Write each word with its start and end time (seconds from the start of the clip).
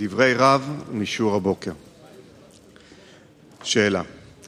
דברי 0.00 0.34
רב 0.34 0.82
משיעור 0.92 1.36
הבוקר. 1.36 1.72
שאלה, 3.62 4.02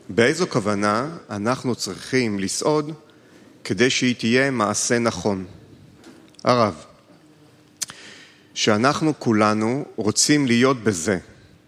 באיזו 0.08 0.46
כוונה 0.48 1.08
אנחנו 1.30 1.74
צריכים 1.74 2.38
לסעוד 2.38 2.92
כדי 3.64 3.90
שהיא 3.90 4.14
תהיה 4.14 4.50
מעשה 4.50 4.98
נכון? 4.98 5.44
הרב, 6.44 6.84
שאנחנו 8.54 9.12
כולנו 9.18 9.84
רוצים 9.96 10.46
להיות 10.46 10.84
בזה, 10.84 11.18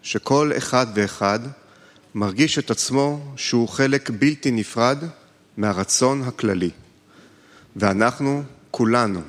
שכל 0.02 0.52
אחד 0.56 0.86
ואחד 0.94 1.40
מרגיש 2.14 2.58
את 2.58 2.70
עצמו 2.70 3.32
שהוא 3.36 3.68
חלק 3.68 4.10
בלתי 4.10 4.50
נפרד 4.50 4.98
מהרצון 5.56 6.22
הכללי. 6.22 6.70
ואנחנו 7.76 8.42
כולנו, 8.70 9.20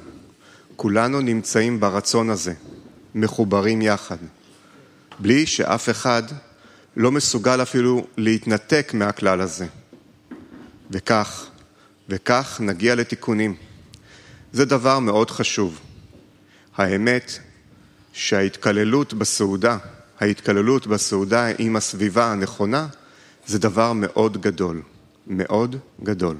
כולנו 0.75 1.21
נמצאים 1.21 1.79
ברצון 1.79 2.29
הזה, 2.29 2.53
מחוברים 3.15 3.81
יחד, 3.81 4.17
בלי 5.19 5.45
שאף 5.45 5.89
אחד 5.89 6.23
לא 6.97 7.11
מסוגל 7.11 7.61
אפילו 7.61 8.07
להתנתק 8.17 8.91
מהכלל 8.93 9.41
הזה. 9.41 9.65
וכך, 10.91 11.45
וכך 12.09 12.61
נגיע 12.63 12.95
לתיקונים. 12.95 13.55
זה 14.51 14.65
דבר 14.65 14.99
מאוד 14.99 15.31
חשוב. 15.31 15.79
האמת 16.77 17.39
שההתקללות 18.13 19.13
בסעודה, 19.13 19.77
ההתקללות 20.19 20.87
בסעודה 20.87 21.47
עם 21.57 21.75
הסביבה 21.75 22.31
הנכונה, 22.31 22.87
זה 23.45 23.59
דבר 23.59 23.93
מאוד 23.93 24.41
גדול, 24.41 24.81
מאוד 25.27 25.75
גדול. 26.03 26.35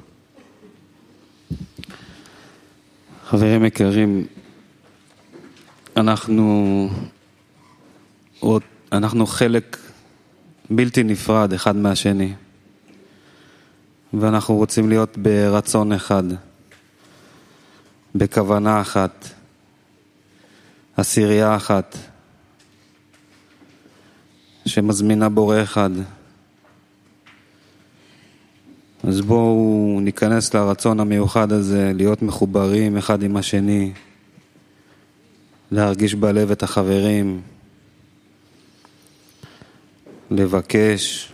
חברים 3.26 3.66
יקרים, 3.66 4.28
אנחנו, 5.98 6.90
אנחנו 8.92 9.26
חלק 9.26 9.78
בלתי 10.70 11.04
נפרד 11.04 11.54
אחד 11.54 11.76
מהשני, 11.76 12.34
ואנחנו 14.14 14.56
רוצים 14.56 14.90
להיות 14.90 15.18
ברצון 15.18 15.92
אחד, 15.92 16.24
בכוונה 18.16 18.82
אחת, 18.82 19.28
עשירייה 20.98 21.56
אחת, 21.56 21.98
שמזמינה 24.66 25.30
בורא 25.30 25.64
אחד. 25.64 25.90
אז 29.04 29.22
בואו 29.22 30.00
ניכנס 30.02 30.54
לרצון 30.54 31.00
המיוחד 31.00 31.52
הזה, 31.52 31.92
להיות 31.96 32.22
מחוברים 32.22 32.98
אחד 32.98 33.24
עם 33.24 33.38
השני, 33.38 33.92
להרגיש 35.72 36.16
בלב 36.16 36.52
את 36.52 36.64
החברים, 36.64 37.42
לבקש, 40.32 41.32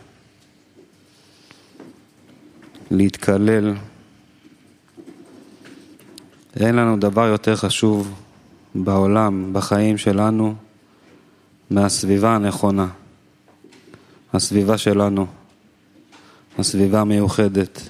להתקלל. 2.91 3.73
אין 6.59 6.75
לנו 6.75 6.97
דבר 6.99 7.27
יותר 7.27 7.55
חשוב 7.55 8.21
בעולם, 8.75 9.53
בחיים 9.53 9.97
שלנו, 9.97 10.55
מהסביבה 11.69 12.35
הנכונה, 12.35 12.88
הסביבה 14.33 14.77
שלנו. 14.77 15.27
הסביבה 16.59 17.01
המיוחדת, 17.01 17.81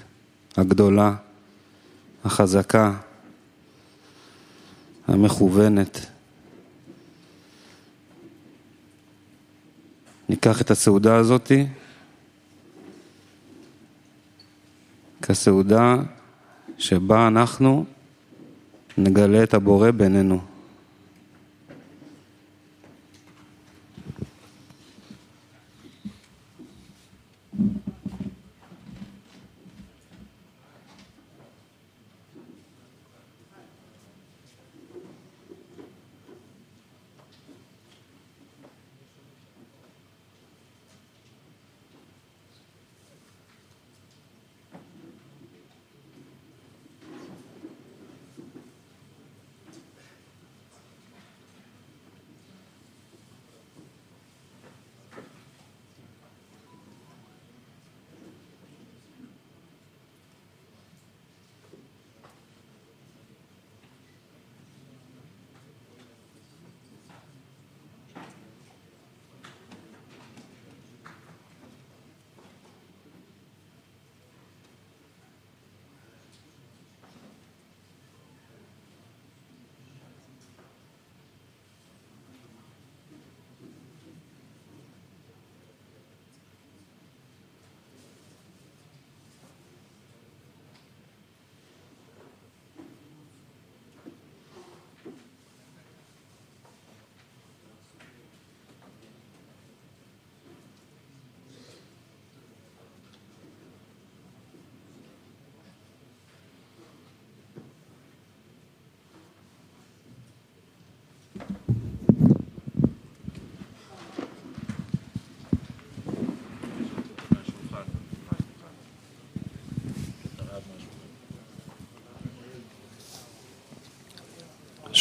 הגדולה, 0.58 1.16
החזקה, 2.26 2.94
המכוונת. 5.08 6.06
ניקח 10.36 10.62
את 10.62 10.72
הסעודה 10.72 11.16
הזאתי 11.16 11.68
כסעודה 15.22 15.96
שבה 16.78 17.28
אנחנו 17.28 17.86
נגלה 18.98 19.44
את 19.44 19.54
הבורא 19.54 19.92
בינינו. 19.92 20.55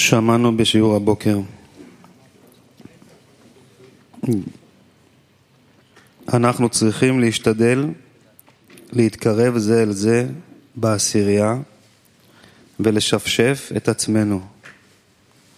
שמענו 0.04 0.56
בשיעור 0.56 0.96
הבוקר. 0.96 1.38
אנחנו 6.32 6.68
צריכים 6.68 7.20
להשתדל 7.20 7.84
להתקרב 8.92 9.58
זה 9.58 9.82
אל 9.82 9.92
זה 9.92 10.26
בעשירייה 10.76 11.56
ולשפשף 12.80 13.70
את 13.76 13.88
עצמנו, 13.88 14.40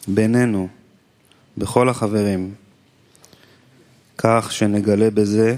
בינינו, 0.08 0.68
בכל 1.58 1.88
החברים, 1.88 2.54
כך 4.18 4.52
שנגלה 4.52 5.10
בזה, 5.10 5.56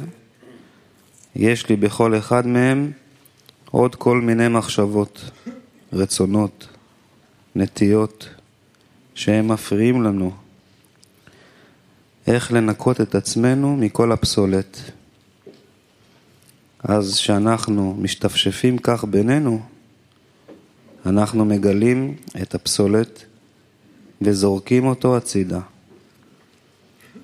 יש 1.37 1.69
לי 1.69 1.77
בכל 1.77 2.19
אחד 2.19 2.47
מהם 2.47 2.93
עוד 3.71 3.95
כל 3.95 4.21
מיני 4.21 4.49
מחשבות, 4.49 5.31
רצונות, 5.93 6.69
נטיות, 7.57 8.38
שהם 9.19 9.49
מפריעים 9.49 10.03
לנו. 10.03 10.33
איך 12.27 12.53
לנקות 12.53 13.01
את 13.01 13.15
עצמנו 13.15 13.77
מכל 13.77 14.13
הפסולת. 14.13 14.79
אז 16.85 17.15
כשאנחנו 17.15 17.97
משתפשפים 17.99 18.79
כך 18.79 19.05
בינינו, 19.05 19.63
אנחנו 21.07 21.45
מגלים 21.45 22.15
את 22.43 22.55
הפסולת 22.55 23.25
וזורקים 24.23 24.87
אותו 24.87 25.17
הצידה. 25.17 25.61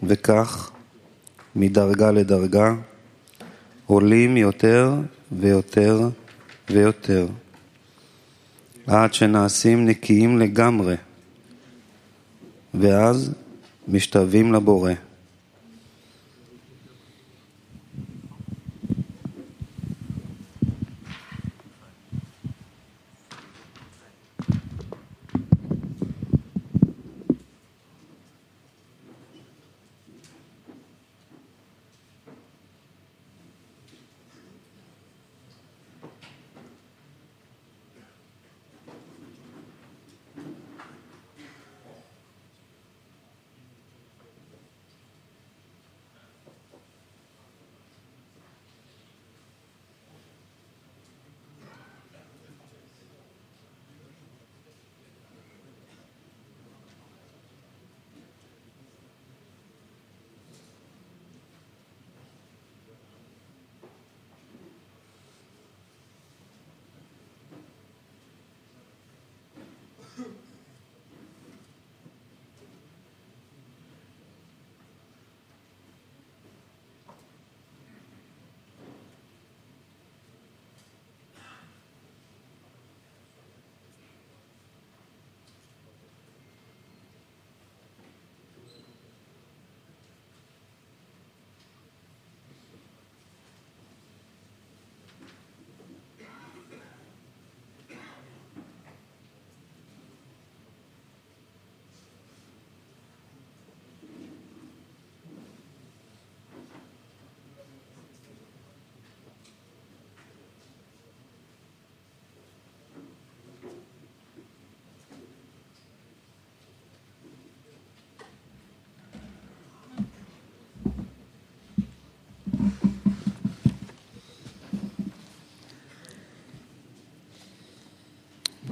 וכך, 0.03 0.71
מדרגה 1.57 2.11
לדרגה, 2.11 2.75
עולים 3.87 4.37
יותר 4.37 4.95
ויותר 5.33 6.09
ויותר, 6.71 7.27
עד 8.87 9.15
שנעשים 9.15 9.87
נקיים 9.87 10.39
לגמרי. 10.39 10.97
ואז 12.81 13.33
משתווים 13.89 14.53
לבורא, 14.53 14.93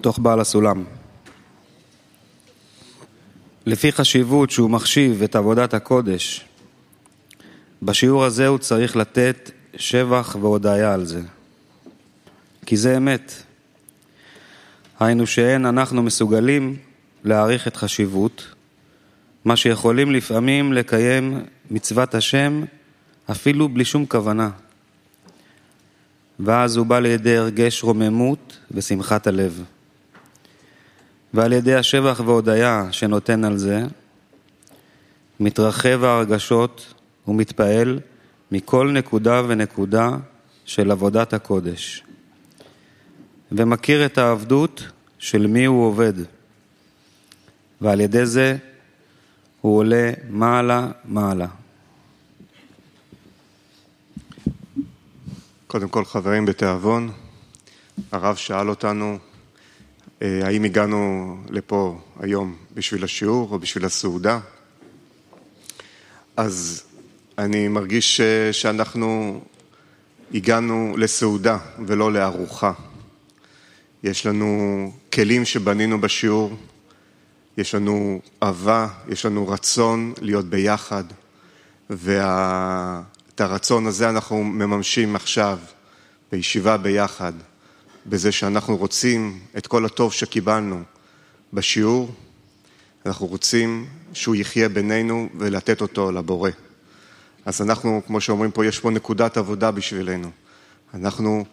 תוך 0.02 0.18
בעל 0.18 0.40
הסולם. 0.40 0.84
לפי 3.66 3.92
חשיבות 3.92 4.50
שהוא 4.50 4.70
מחשיב 4.70 5.22
את 5.22 5.36
עבודת 5.36 5.74
הקודש, 5.74 6.44
בשיעור 7.82 8.24
הזה 8.24 8.46
הוא 8.46 8.58
צריך 8.58 8.96
לתת 8.96 9.50
שבח 9.76 10.36
והודיה 10.40 10.94
על 10.94 11.04
זה. 11.04 11.20
כי 12.66 12.76
זה 12.76 12.96
אמת. 12.96 13.32
היינו 15.00 15.26
שאין 15.26 15.66
אנחנו 15.66 16.02
מסוגלים 16.02 16.76
להעריך 17.24 17.68
את 17.68 17.76
חשיבות, 17.76 18.46
מה 19.44 19.56
שיכולים 19.56 20.12
לפעמים 20.12 20.72
לקיים 20.72 21.44
מצוות 21.70 22.14
השם 22.14 22.64
אפילו 23.30 23.68
בלי 23.68 23.84
שום 23.84 24.06
כוונה. 24.06 24.50
ואז 26.40 26.76
הוא 26.76 26.86
בא 26.86 26.98
לידי 26.98 27.36
הרגש 27.36 27.82
רוממות 27.82 28.58
ושמחת 28.70 29.26
הלב. 29.26 29.64
ועל 31.34 31.52
ידי 31.52 31.74
השבח 31.74 32.20
והודיה 32.24 32.88
שנותן 32.90 33.44
על 33.44 33.58
זה, 33.58 33.82
מתרחב 35.40 36.04
ההרגשות 36.04 36.94
ומתפעל 37.28 38.00
מכל 38.52 38.90
נקודה 38.92 39.42
ונקודה 39.48 40.10
של 40.64 40.90
עבודת 40.90 41.32
הקודש, 41.32 42.04
ומכיר 43.52 44.06
את 44.06 44.18
העבדות 44.18 44.82
של 45.18 45.46
מי 45.46 45.64
הוא 45.64 45.86
עובד, 45.86 46.12
ועל 47.80 48.00
ידי 48.00 48.26
זה 48.26 48.56
הוא 49.60 49.78
עולה 49.78 50.10
מעלה 50.28 50.88
מעלה. 51.04 51.46
קודם 55.66 55.88
כל, 55.88 56.04
חברים 56.04 56.46
בתיאבון, 56.46 57.12
הרב 58.12 58.36
שאל 58.36 58.68
אותנו 58.68 59.18
האם 60.22 60.64
הגענו 60.64 61.36
לפה 61.50 61.98
היום 62.20 62.56
בשביל 62.74 63.04
השיעור 63.04 63.48
או 63.52 63.58
בשביל 63.58 63.84
הסעודה. 63.84 64.38
אז 66.36 66.84
אני 67.38 67.68
מרגיש 67.68 68.20
שאנחנו 68.52 69.40
הגענו 70.34 70.94
לסעודה 70.98 71.58
ולא 71.86 72.12
לארוחה. 72.12 72.72
יש 74.02 74.26
לנו 74.26 74.92
כלים 75.12 75.44
שבנינו 75.44 76.00
בשיעור, 76.00 76.56
יש 77.58 77.74
לנו 77.74 78.20
אהבה, 78.42 78.88
יש 79.08 79.26
לנו 79.26 79.48
רצון 79.48 80.12
להיות 80.20 80.44
ביחד, 80.46 81.04
ואת 81.90 83.40
הרצון 83.40 83.86
הזה 83.86 84.08
אנחנו 84.08 84.44
מממשים 84.44 85.16
עכשיו 85.16 85.58
בישיבה 86.32 86.76
ביחד, 86.76 87.32
בזה 88.06 88.32
שאנחנו 88.32 88.76
רוצים 88.76 89.40
את 89.56 89.66
כל 89.66 89.84
הטוב 89.84 90.12
שקיבלנו 90.12 90.82
בשיעור, 91.52 92.14
אנחנו 93.06 93.26
רוצים 93.26 93.86
שהוא 94.12 94.34
יחיה 94.34 94.68
בינינו 94.68 95.28
ולתת 95.38 95.80
אותו 95.80 96.12
לבורא. 96.12 96.50
אז 97.46 97.62
אנחנו, 97.62 98.02
כמו 98.06 98.20
שאומרים 98.20 98.50
פה, 98.50 98.66
יש 98.66 98.78
פה 98.78 98.90
נקודת 98.90 99.36
עבודה 99.36 99.70
בשבילנו. 99.70 100.30
אנחנו 100.94 101.44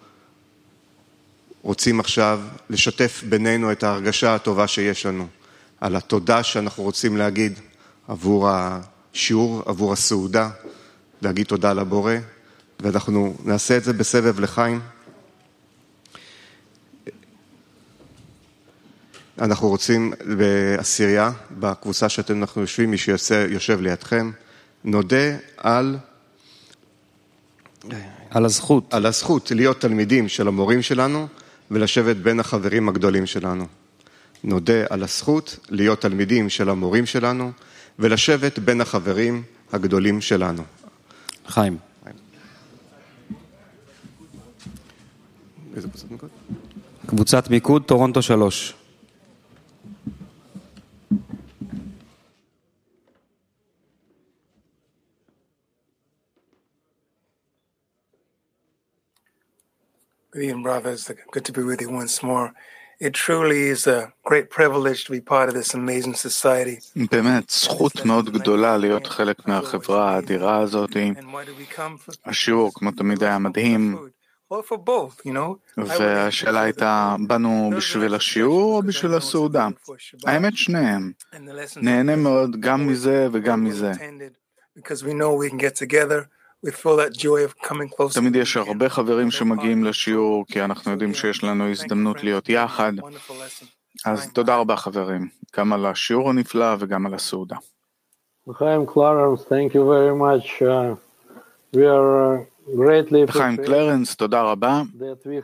רוצים 1.62 2.00
עכשיו 2.00 2.42
לשתף 2.70 3.24
בינינו 3.30 3.72
את 3.72 3.84
ההרגשה 3.84 4.36
הטובה 4.36 4.68
שיש 4.68 5.06
לנו, 5.06 5.28
על 5.82 5.96
התודה 5.96 6.44
שאנחנו 6.44 6.84
רוצים 6.84 7.18
להגיד 7.18 7.60
עבור 8.08 8.50
השיעור, 8.50 9.64
עבור 9.66 9.94
הסעודה, 9.94 10.50
להגיד 11.22 11.46
תודה 11.46 11.74
לבורא, 11.74 12.14
ואנחנו 12.80 13.36
נעשה 13.44 13.78
את 13.78 13.84
זה 13.84 13.94
בסבב 13.94 14.40
לחיים. 14.40 14.80
אנחנו 19.42 19.68
רוצים 19.68 20.14
בעשירייה, 20.38 21.32
בקבוצה 21.52 22.10
שאתם 22.10 22.42
אנחנו 22.42 22.62
יושבים, 22.62 22.92
מי 22.92 22.98
שיושב 22.98 23.82
לידכם, 23.82 24.32
נודה 24.84 25.38
על... 25.58 25.98
על 28.30 28.46
הזכות. 28.46 28.94
על 28.94 29.06
הזכות 29.06 29.52
להיות 29.52 29.82
תלמידים 29.82 30.28
של 30.28 30.48
המורים 30.48 30.82
שלנו 30.82 31.28
ולשבת 31.72 32.16
בין 32.16 32.40
החברים 32.40 32.90
הגדולים 32.90 33.26
שלנו. 33.26 33.68
נודה 34.44 34.84
על 34.90 35.04
הזכות 35.04 35.60
להיות 35.70 36.02
תלמידים 36.02 36.50
של 36.50 36.70
המורים 36.70 37.06
שלנו 37.06 37.52
ולשבת 38.00 38.60
בין 38.60 38.82
החברים 38.82 39.44
הגדולים 39.74 40.22
שלנו. 40.22 40.64
חיים. 41.48 41.78
איזה 45.76 45.88
קבוצת 45.88 46.12
מיקוד? 46.12 46.30
קבוצת 47.06 47.50
מיקוד, 47.50 47.84
טורונטו 47.84 48.22
3. 48.22 48.79
Evening, 60.40 60.64
brothers. 60.64 61.12
Good 61.32 61.46
to 61.46 61.52
be 61.52 61.64
with 61.64 61.82
you 61.82 61.90
once 61.90 62.24
more. 62.24 62.54
It 63.00 63.14
truly 63.14 63.62
is 63.76 63.88
a 63.88 64.14
great 64.24 64.50
privilege 64.50 65.04
to 65.06 65.12
be 65.12 65.20
part 65.20 65.50
of 65.50 65.56
this 65.56 65.74
amazing 65.74 66.14
society. 66.16 66.80
באמת, 67.12 67.50
זכות 67.50 68.06
מאוד 68.06 68.30
גדולה 68.30 68.78
להיות 68.78 69.08
חלק 69.08 69.48
מהחברה 69.48 70.16
האדירה 70.16 70.58
הזאת. 70.58 70.90
השיעור, 72.26 72.72
כמו 72.74 72.92
תמיד, 72.92 73.24
היה 73.24 73.40
מדהים. 73.40 73.98
והשאלה 75.78 76.62
הייתה, 76.62 77.16
באנו 77.28 77.72
בשביל 77.78 78.16
השיעור 78.16 78.76
או 78.76 78.84
בשביל 78.84 79.14
הסעודה? 79.14 79.68
האמת, 80.26 80.58
שניהם. 80.58 81.12
נהנה 81.82 82.16
מאוד 82.16 82.60
גם 82.60 82.88
מזה 82.88 83.28
וגם 83.32 83.64
מזה. 83.64 83.92
תמיד 88.14 88.36
יש 88.36 88.58
הרבה 88.58 88.90
חברים 88.90 89.32
שמגיעים 89.32 89.84
לשיעור, 89.84 90.46
כי 90.48 90.62
אנחנו 90.62 90.92
יודעים 90.92 91.14
שיש 91.14 91.44
לנו 91.44 91.70
הזדמנות 91.70 92.24
להיות 92.24 92.50
יחד. 92.50 92.94
אז 94.06 94.34
תודה 94.34 94.56
רבה 94.56 94.76
חברים, 94.76 95.28
גם 95.58 95.74
על 95.74 95.86
השיעור 95.86 96.30
הנפלא 96.30 96.76
וגם 96.80 97.06
על 97.06 97.14
הסעודה. 97.14 97.56
לחיים 98.48 98.86
קלרנס, 98.86 99.42
thank 99.42 99.74
you 99.74 99.84
very 99.94 100.14
much. 100.22 100.62
Uh, 100.62 100.96
we 101.76 101.80
are 101.80 102.38
greatly 102.76 103.28
לחיים 103.28 103.58
קלרנס, 103.58 104.16
תודה 104.16 104.42
רבה. 104.42 104.82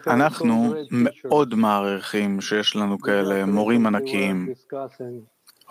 אנחנו 0.07 0.73
מאוד 0.91 1.55
מעריכים 1.55 2.41
שיש 2.41 2.75
לנו 2.75 2.99
כאלה 2.99 3.45
מורים 3.45 3.85
ענקיים. 3.85 4.53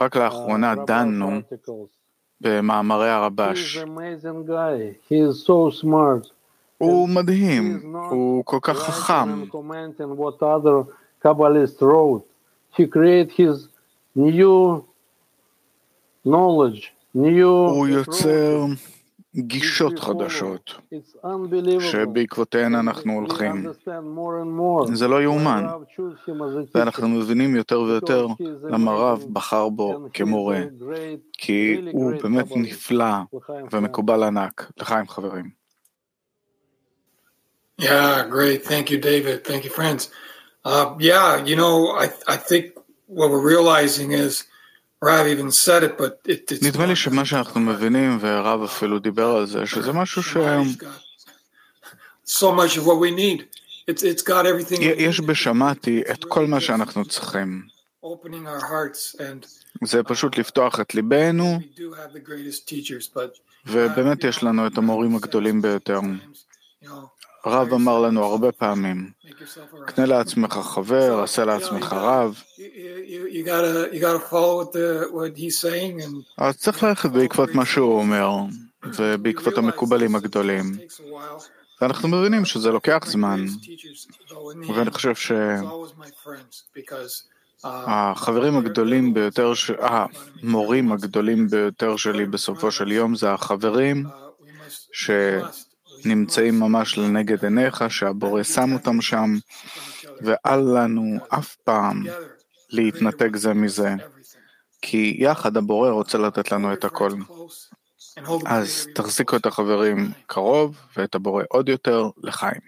רק 0.00 0.16
לאחרונה 0.16 0.74
דנו 0.86 1.40
במאמרי 2.40 3.10
הרבש. 3.10 3.76
הוא 6.78 7.08
מדהים, 7.08 7.80
הוא 8.10 8.44
כל 8.44 8.58
כך 8.62 8.78
חכם. 8.78 9.42
הוא 17.70 17.86
יוצר 17.86 18.64
גישות 19.36 19.98
חדשות 19.98 20.74
שבעקבותיהן 21.80 22.74
אנחנו 22.74 23.12
הולכים. 23.12 23.66
זה 24.92 25.08
לא 25.08 25.22
יאומן, 25.22 25.66
ואנחנו 26.74 27.08
מבינים 27.08 27.56
יותר 27.56 27.80
ויותר 27.80 28.26
למה 28.70 28.90
הרב 28.90 29.24
בחר 29.32 29.68
בו 29.68 30.08
כמורה, 30.14 30.60
כי 31.32 31.80
הוא 31.92 32.12
באמת 32.22 32.46
נפלא 32.56 33.14
ומקובל 33.72 34.22
ענק. 34.22 34.70
לחיים 34.76 35.08
חברים. 35.08 35.64
Yeah, 37.80 38.22
great. 38.30 38.64
Thank 38.64 38.90
you, 38.90 38.98
David. 38.98 39.42
Thank 39.44 39.64
you, 39.64 39.70
friends. 39.70 40.08
Uh, 40.64 40.94
yeah, 41.00 41.44
you 41.44 41.56
know, 41.56 41.90
I, 42.04 42.06
I 42.28 42.36
think 42.36 42.64
what 43.06 43.30
we're 43.30 43.46
realizing 43.54 44.12
is 44.12 44.44
נדמה 46.62 46.86
לי 46.86 46.96
שמה 46.96 47.24
שאנחנו 47.24 47.60
מבינים, 47.60 48.18
והרב 48.20 48.62
אפילו 48.62 48.98
דיבר 48.98 49.26
על 49.26 49.46
זה, 49.46 49.66
שזה 49.66 49.92
משהו 49.92 50.22
ש... 50.22 50.36
יש 54.80 55.20
בשמעתי 55.20 56.02
את 56.10 56.24
כל 56.24 56.46
מה 56.46 56.60
שאנחנו 56.60 57.04
צריכים. 57.04 57.62
זה 59.84 60.02
פשוט 60.02 60.38
לפתוח 60.38 60.80
את 60.80 60.94
ליבנו, 60.94 61.58
ובאמת 63.66 64.24
יש 64.24 64.42
לנו 64.42 64.66
את 64.66 64.78
המורים 64.78 65.16
הגדולים 65.16 65.62
ביותר. 65.62 66.00
הרב 67.44 67.72
אמר 67.72 68.00
לנו 68.00 68.24
הרבה 68.24 68.52
פעמים, 68.52 69.10
קנה 69.86 70.06
לעצמך 70.06 70.52
חבר, 70.52 71.22
עשה 71.22 71.44
לעצמך 71.44 71.92
רב. 71.92 72.42
אז 76.38 76.56
צריך 76.56 76.82
ללכת 76.82 77.10
בעקבות 77.10 77.54
מה 77.54 77.64
שהוא 77.64 77.98
אומר, 77.98 78.30
ובעקבות 78.84 79.58
המקובלים 79.58 80.16
הגדולים. 80.16 80.76
ואנחנו 81.80 82.08
מבינים 82.08 82.44
שזה 82.44 82.70
לוקח 82.70 83.04
זמן, 83.06 83.44
ואני 84.76 84.90
חושב 84.90 85.36
שהחברים 87.64 88.58
הגדולים 88.58 89.14
ביותר, 89.14 89.52
המורים 89.78 90.92
הגדולים 90.92 91.48
ביותר 91.48 91.96
שלי 91.96 92.26
בסופו 92.26 92.70
של 92.70 92.92
יום 92.92 93.14
זה 93.14 93.32
החברים 93.32 94.06
שנמצאים 96.04 96.60
ממש 96.60 96.98
לנגד 96.98 97.44
עיניך, 97.44 97.84
שהבורא 97.88 98.42
שם 98.42 98.72
אותם 98.72 99.00
שם, 99.00 99.38
ואל 100.20 100.60
לנו 100.60 101.18
אף 101.28 101.54
פעם 101.54 102.02
להתנתק 102.70 103.36
זה 103.36 103.54
מזה, 103.54 103.94
כי 104.82 105.16
יחד 105.18 105.56
הבורא 105.56 105.90
רוצה 105.90 106.18
לתת 106.18 106.52
לנו 106.52 106.72
את 106.72 106.84
הכל. 106.84 107.10
אז 108.46 108.86
תחזיקו 108.94 109.36
את 109.36 109.46
החברים 109.46 110.10
קרוב 110.26 110.76
ואת 110.96 111.14
הבורא 111.14 111.44
עוד 111.48 111.68
יותר 111.68 112.08
לחיים. 112.22 112.60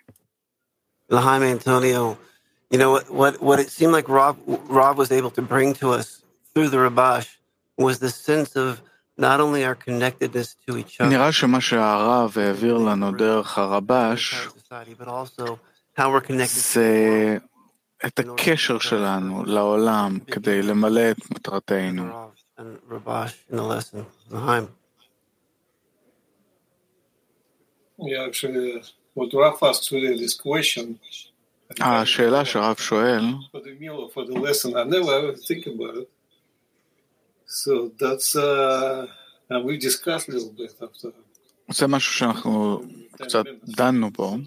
לחיים 1.11 1.43
אנטוניו, 1.43 2.13
you 2.75 2.79
know 2.79 2.91
what, 2.91 3.11
what, 3.11 3.43
what 3.43 3.59
it 3.59 3.71
seemed 3.71 3.93
like 3.93 4.09
Rob, 4.09 4.37
Rob 4.69 4.97
was 4.99 5.13
able 5.13 5.31
to 5.31 5.43
bring 5.43 5.75
to 5.75 5.91
us 5.91 6.23
through 6.53 6.69
the 6.69 6.79
Rabash 6.89 7.29
was 7.79 7.99
the 7.99 8.11
sense 8.11 8.57
of 8.57 8.81
not 9.19 9.41
only 9.41 9.65
our 9.65 9.75
connectedness 9.75 10.57
to 10.67 10.77
each 10.77 11.01
other, 11.01 11.11
נראה 11.11 11.33
שמה 11.33 11.61
שהרב 11.61 12.39
העביר 12.39 12.79
לנו 12.79 13.13
דרך 13.13 13.59
הרבש 13.59 14.35
זה 16.47 17.37
את 18.07 18.19
הקשר 18.19 18.79
שלנו 18.79 19.45
לעולם 19.45 20.19
כדי 20.27 20.63
למלא 20.63 21.11
את 21.11 21.31
מטרתנו. 21.31 22.05
השאלה 31.81 32.45
שהרב 32.45 32.77
שואל, 32.77 33.25
זה 41.70 41.88
משהו 41.88 42.14
שאנחנו 42.14 42.82
קצת 43.12 43.44
דנו 43.64 44.12
בו. 44.12 44.38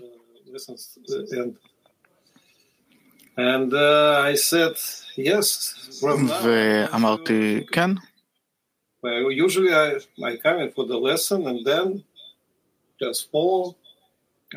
And 3.37 3.73
uh, 3.75 4.21
I 4.21 4.35
said, 4.37 4.76
yes, 5.17 5.75
ואמרתי, 6.43 7.67
כן. 7.73 7.91
Well, 9.03 9.31
usually 9.33 9.75
I, 9.75 9.99
I 10.23 10.37
come 10.37 10.61
in 10.61 10.71
for 10.71 10.87
the 10.87 10.97
lesson 10.97 11.47
and 11.47 11.67
then 11.67 12.05
just 13.03 13.31
follow 13.31 13.75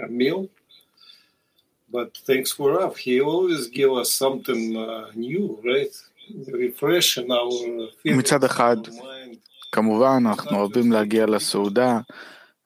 a 0.05 0.07
meal. 0.07 0.47
But 1.89 2.17
thanks 2.25 2.51
for 2.51 2.73
Rav. 2.77 2.95
He 2.97 3.19
always 3.21 3.67
give 3.67 3.91
us 3.93 4.11
something 4.11 4.77
uh, 4.77 5.07
new, 5.15 5.59
right? 5.65 5.95
מצד 8.04 8.44
אחד, 8.44 8.76
כמובן, 9.72 10.22
אנחנו 10.26 10.58
אוהבים 10.58 10.92
להגיע 10.92 11.26
לסעודה. 11.26 11.98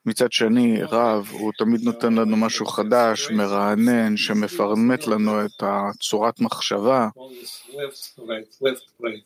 מצד 0.07 0.33
שני, 0.33 0.83
רב, 0.83 1.29
הוא 1.33 1.53
תמיד 1.59 1.81
נותן 1.83 2.15
לנו 2.15 2.37
משהו 2.37 2.67
חדש, 2.67 3.31
מרענן, 3.31 4.17
שמפרמט 4.17 5.07
לנו 5.07 5.45
את 5.45 5.63
הצורת 5.63 6.41
מחשבה. 6.41 7.09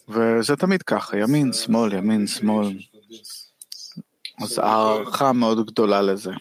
וזה 0.08 0.56
תמיד 0.56 0.82
ככה, 0.82 1.18
ימין, 1.18 1.52
שמאל, 1.52 1.92
ימין, 1.92 2.26
שמאל. 2.26 2.66
אז 4.42 4.58
הערכה 4.58 5.32
מאוד 5.32 5.66
גדולה 5.66 6.02
לזה. 6.02 6.32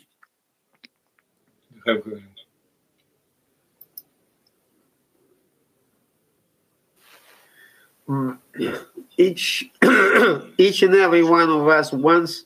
Each 9.17 9.69
each 10.65 10.81
and 10.83 10.95
every 10.95 11.23
one 11.23 11.49
of 11.49 11.67
us 11.67 11.91
wants 11.93 12.45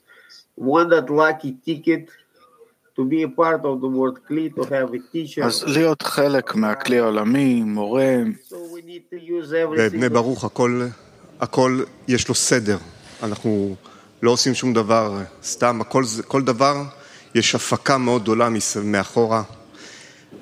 won 0.55 0.89
that 0.89 1.09
lucky 1.09 1.51
ticket 1.65 2.09
to 2.95 3.05
be 3.05 3.23
a 3.23 3.29
part 3.29 3.61
of 3.65 3.81
the 3.81 3.87
world 3.87 4.19
Kli, 4.27 4.53
to 4.55 4.63
have 4.63 4.93
a 4.93 4.99
teacher. 5.11 5.43
אז 5.43 5.63
להיות 5.67 6.01
חלק 6.01 6.55
מהכלי 6.55 6.99
העולמי, 6.99 7.63
מורה. 7.63 8.23
So 8.49 8.53
we 8.53 8.81
need 8.81 9.13
to 9.13 9.17
use 9.17 9.51
every 9.51 9.77
בבני 9.77 10.09
ברוך 10.09 10.43
הכל, 10.43 10.87
הכל 11.39 11.83
יש 12.07 12.27
לו 12.27 12.35
סדר. 12.35 12.77
אנחנו 13.23 13.75
לא 14.23 14.31
עושים 14.31 14.53
שום 14.53 14.73
דבר 14.73 15.21
סתם, 15.43 15.81
הכל, 15.81 16.03
כל 16.27 16.41
דבר 16.41 16.83
יש 17.35 17.55
הפקה 17.55 17.97
מאוד 17.97 18.21
גדולה 18.21 18.49
מאחורה. 18.83 19.43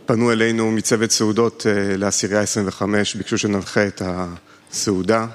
פנו 0.06 0.32
אלינו 0.32 0.72
מצוות 0.72 1.12
סעודות 1.12 1.66
אה, 1.68 1.98
לעשירייה 1.98 2.42
25, 2.42 3.16
ביקשו 3.16 3.38
שננחה 3.38 3.88
את 3.88 4.02
הסעודה, 4.72 5.26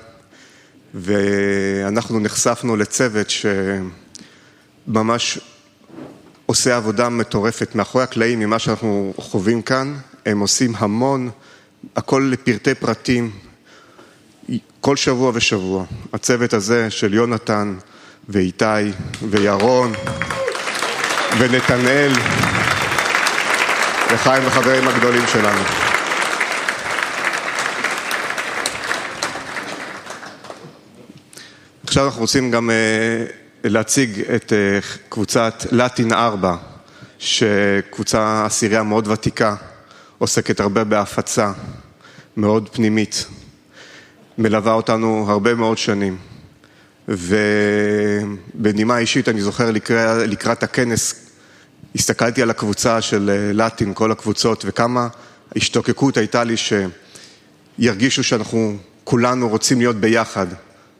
ואנחנו 0.94 2.20
נחשפנו 2.20 2.76
לצוות 2.76 3.26
שממש 4.86 5.38
עושה 6.46 6.76
עבודה 6.76 7.08
מטורפת. 7.08 7.74
מאחורי 7.74 8.04
הקלעים, 8.04 8.40
ממה 8.40 8.58
שאנחנו 8.58 9.14
חווים 9.16 9.62
כאן, 9.62 9.96
הם 10.26 10.40
עושים 10.40 10.72
המון, 10.78 11.30
הכל 11.96 12.30
לפרטי 12.32 12.74
פרטים, 12.74 13.30
כל 14.80 14.96
שבוע 14.96 15.32
ושבוע. 15.34 15.84
הצוות 16.12 16.52
הזה 16.52 16.90
של 16.90 17.14
יונתן 17.14 17.76
ואיתי 18.28 18.64
וירון 19.30 19.92
ונתנאל 21.38 22.12
וחיים 24.12 24.46
החברים 24.46 24.88
הגדולים 24.88 25.26
שלנו. 25.32 25.85
עכשיו 31.96 32.06
אנחנו 32.06 32.20
רוצים 32.20 32.50
גם 32.50 32.70
אה, 32.70 33.26
להציג 33.64 34.20
את 34.20 34.52
אה, 34.52 34.78
קבוצת 35.08 35.66
לטין 35.72 36.12
4, 36.12 36.56
שקבוצה 37.18 38.46
עשירייה 38.46 38.82
מאוד 38.82 39.08
ותיקה, 39.08 39.56
עוסקת 40.18 40.60
הרבה 40.60 40.84
בהפצה, 40.84 41.52
מאוד 42.36 42.68
פנימית, 42.72 43.26
מלווה 44.38 44.72
אותנו 44.72 45.26
הרבה 45.28 45.54
מאוד 45.54 45.78
שנים. 45.78 46.16
ובנימה 47.08 48.98
אישית, 48.98 49.28
אני 49.28 49.40
זוכר 49.40 49.70
לקראת, 49.70 50.28
לקראת 50.28 50.62
הכנס, 50.62 51.14
הסתכלתי 51.94 52.42
על 52.42 52.50
הקבוצה 52.50 53.00
של 53.00 53.30
אה, 53.30 53.52
לטין, 53.52 53.94
כל 53.94 54.12
הקבוצות, 54.12 54.64
וכמה 54.66 55.08
השתוקקות 55.56 56.16
הייתה 56.16 56.44
לי 56.44 56.54
שירגישו 57.78 58.24
שאנחנו 58.24 58.76
כולנו 59.04 59.48
רוצים 59.48 59.78
להיות 59.78 59.96
ביחד, 59.96 60.46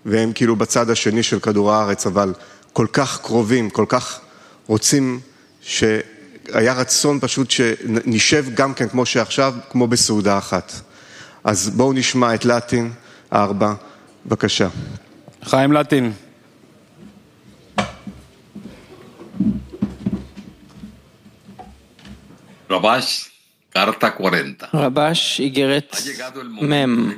והם 0.07 0.33
כאילו 0.33 0.57
בצד 0.57 0.91
השני 0.91 1.23
של 1.23 1.41
כדור 1.41 1.73
הארץ, 1.73 2.07
אבל 2.07 2.35
כל 2.73 2.87
כך 2.93 3.21
קרובים, 3.23 3.71
כל 3.71 3.85
כך 3.89 4.21
רוצים, 4.67 5.21
שהיה 5.63 6.73
רצון 6.73 7.21
פשוט 7.21 7.51
שנשב 7.51 8.45
גם 8.55 8.75
כן 8.75 8.89
כמו 8.89 9.07
שעכשיו, 9.07 9.55
כמו 9.71 9.87
בסעודה 9.87 10.39
אחת. 10.39 10.73
אז 11.45 11.71
בואו 11.71 11.93
נשמע 11.93 12.35
את 12.35 12.45
לטין, 12.45 12.93
ארבע, 13.33 13.75
בבקשה. 14.27 14.69
חיים 15.45 15.73
לטין. 15.73 16.13
Rabash, 22.71 23.31
carta 23.75 24.11
40. 24.21 24.55
רבש, 24.75 25.41
איגרת 25.41 25.97
מ' 26.63 27.11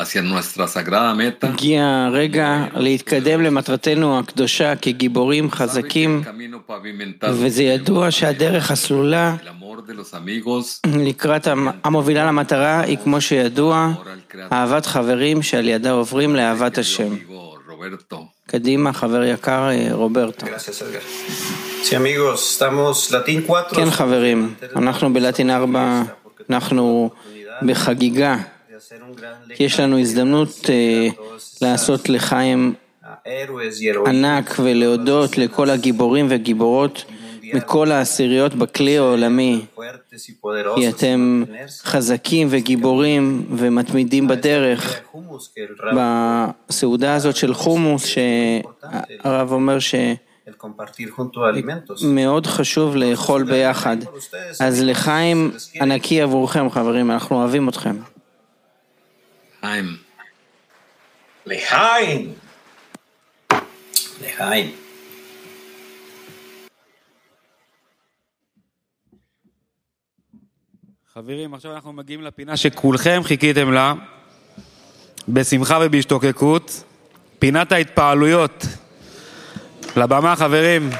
hacia 0.00 0.22
nuestra 0.22 0.66
sagrada 0.68 1.14
meta. 1.14 1.46
הגיע 1.46 2.04
הרגע 2.06 2.64
להתקדם 2.74 3.42
למטרתנו 3.42 4.18
הקדושה 4.18 4.76
כגיבורים 4.76 5.50
חזקים, 5.50 6.22
וזה 7.32 7.62
ידוע 7.62 8.10
שהדרך 8.10 8.70
הסלולה 8.70 9.36
el 9.42 9.46
amor 9.46 9.90
de 9.90 9.94
los 9.94 10.14
amigos, 10.14 10.88
לקראת 10.98 11.46
המ- 11.46 11.68
המובילה 11.84 12.26
למטרה 12.26 12.80
היא 12.80 12.98
כמו 13.04 13.20
שידוע, 13.20 13.92
אהבת 14.52 14.86
חברים 14.86 15.42
שעל 15.42 15.68
ידה 15.68 15.90
עוברים 15.90 16.36
לאהבת 16.36 16.78
השם. 16.78 17.14
קדימה, 18.46 18.92
חבר 18.92 19.24
יקר 19.24 19.68
אה, 19.70 19.88
רוברטו. 19.92 20.46
Gracias, 20.46 20.82
Edgar. 20.82 21.04
Sí, 21.84 21.94
amigos, 21.94 22.58
estamos 22.58 23.12
Latín 23.12 23.50
4. 23.50 23.62
כן 23.74 23.90
חברים, 23.90 24.54
אנחנו 24.76 25.12
בלטין 25.14 25.50
4, 25.50 26.02
אנחנו 26.50 27.10
בחגיגה, 27.62 28.36
יש 29.58 29.80
לנו 29.80 29.98
הזדמנות 29.98 30.70
אה, 30.70 31.08
לעשות 31.62 32.08
לחיים 32.08 32.74
ענק 34.06 34.56
ולהודות 34.62 35.38
לכל 35.38 35.70
הגיבורים 35.70 36.26
וגיבורות 36.30 37.04
מכל 37.54 37.92
העשיריות 37.92 38.54
בכלי 38.54 38.98
העולמי, 38.98 39.64
כי 40.76 40.88
אתם. 40.88 41.44
חזקים 41.82 42.48
וגיבורים 42.50 43.46
ומתמידים 43.50 44.28
בדרך. 44.28 45.00
בסעודה 45.96 47.14
הזאת 47.14 47.36
של 47.36 47.54
חומוס, 47.54 48.06
שהרב 48.06 49.52
אומר 49.52 49.78
alimentos. 51.36 52.04
מאוד 52.06 52.46
חשוב 52.46 52.96
לאכול 52.96 53.42
ביחד. 53.42 53.96
אז 54.60 54.82
לחיים 54.82 55.50
ענקי 55.80 56.22
עבורכם, 56.22 56.70
חברים, 56.70 57.10
אנחנו 57.10 57.36
אוהבים 57.36 57.68
אתכם. 57.68 57.96
חיים. 59.60 59.96
לחיים! 61.46 62.34
לחיים. 64.22 64.74
חברים, 71.14 71.54
עכשיו 71.54 71.74
אנחנו 71.74 71.92
מגיעים 71.92 72.22
לפינה 72.22 72.56
שכולכם 72.56 73.20
חיכיתם 73.24 73.72
לה, 73.72 73.94
בשמחה 75.28 75.78
ובהשתוקקות, 75.82 76.82
פינת 77.38 77.72
ההתפעלויות. 77.72 78.64
לבמה, 79.96 80.36
חברים. 80.36 80.90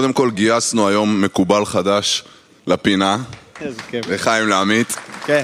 קודם 0.00 0.12
כל 0.12 0.30
גייסנו 0.30 0.88
היום 0.88 1.22
מקובל 1.22 1.64
חדש 1.64 2.24
לפינה, 2.66 3.18
איזה 3.60 3.82
כיף. 3.90 4.06
לחיים 4.08 4.48
לעמית. 4.48 4.96
כן. 5.26 5.42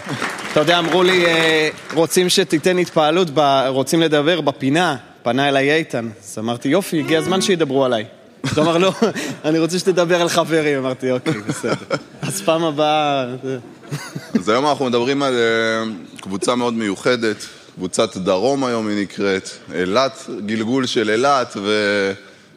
אתה 0.52 0.60
יודע, 0.60 0.78
אמרו 0.78 1.02
לי, 1.02 1.26
אה, 1.26 1.68
רוצים 1.94 2.28
שתיתן 2.28 2.78
התפעלות, 2.78 3.28
רוצים 3.68 4.00
לדבר 4.00 4.40
בפינה. 4.40 4.96
פנה 5.22 5.48
אליי 5.48 5.72
איתן. 5.72 6.08
אז 6.24 6.38
אמרתי, 6.38 6.68
יופי, 6.68 6.98
הגיע 6.98 7.18
הזמן 7.18 7.40
שידברו 7.40 7.84
עליי. 7.84 8.04
הוא 8.54 8.64
אמר, 8.64 8.78
לא, 8.78 8.92
אני 9.44 9.58
רוצה 9.58 9.78
שתדבר 9.78 10.20
על 10.20 10.28
חברים. 10.28 10.78
אמרתי, 10.78 11.10
אוקיי, 11.10 11.32
בסדר. 11.48 11.74
אז 12.22 12.40
פעם 12.40 12.64
הבאה... 12.64 13.26
אז 14.34 14.48
היום 14.48 14.66
אנחנו 14.66 14.84
מדברים 14.84 15.22
על 15.22 15.34
אה, 15.34 15.92
קבוצה 16.20 16.54
מאוד 16.54 16.74
מיוחדת, 16.74 17.46
קבוצת 17.74 18.16
דרום 18.16 18.64
היום 18.64 18.88
היא 18.88 19.02
נקראת, 19.02 19.50
אילת, 19.74 20.30
גלגול 20.46 20.86
של 20.86 21.10
אילת, 21.10 21.56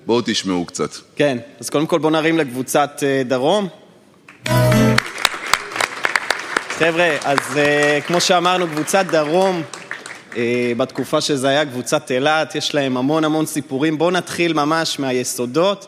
ובואו 0.10 0.22
תשמעו 0.26 0.65
קצת. 0.65 0.89
כן, 1.15 1.38
אז 1.60 1.69
קודם 1.69 1.88
כל 1.88 2.00
בואו 2.00 2.13
נרים 2.13 2.38
לקבוצת 2.38 3.04
אה, 3.04 3.22
דרום. 3.26 3.67
חבר'ה, 6.69 7.17
אז 7.24 7.58
אה, 7.58 8.00
כמו 8.08 8.22
שאמרנו, 8.22 8.67
קבוצת 8.67 9.06
דרום, 9.06 9.62
אה, 10.38 10.72
בתקופה 10.78 11.22
שזה 11.22 11.50
היה 11.50 11.65
קבוצת 11.65 12.12
אילת, 12.12 12.56
יש 12.56 12.76
להם 12.76 12.98
המון 12.98 13.24
המון 13.24 13.45
סיפורים. 13.45 13.98
בואו 13.98 14.12
נתחיל 14.12 14.54
ממש 14.54 15.00
מהיסודות. 15.00 15.88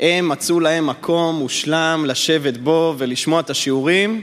הם 0.00 0.28
מצאו 0.28 0.60
להם 0.60 0.86
מקום 0.86 1.36
מושלם 1.36 2.04
לשבת 2.06 2.56
בו 2.56 2.94
ולשמוע 2.98 3.40
את 3.40 3.50
השיעורים, 3.50 4.22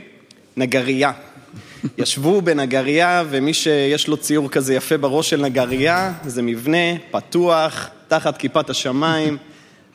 נגרייה. 0.58 1.12
ישבו 1.97 2.41
בנגרייה, 2.41 3.23
ומי 3.29 3.53
שיש 3.53 4.08
לו 4.08 4.17
ציור 4.17 4.49
כזה 4.49 4.75
יפה 4.75 4.97
בראש 4.97 5.29
של 5.29 5.41
נגרייה, 5.41 6.13
זה 6.25 6.41
מבנה 6.41 6.97
פתוח, 7.12 7.89
תחת 8.10 8.38
כיפת 8.38 8.69
השמיים, 8.69 9.38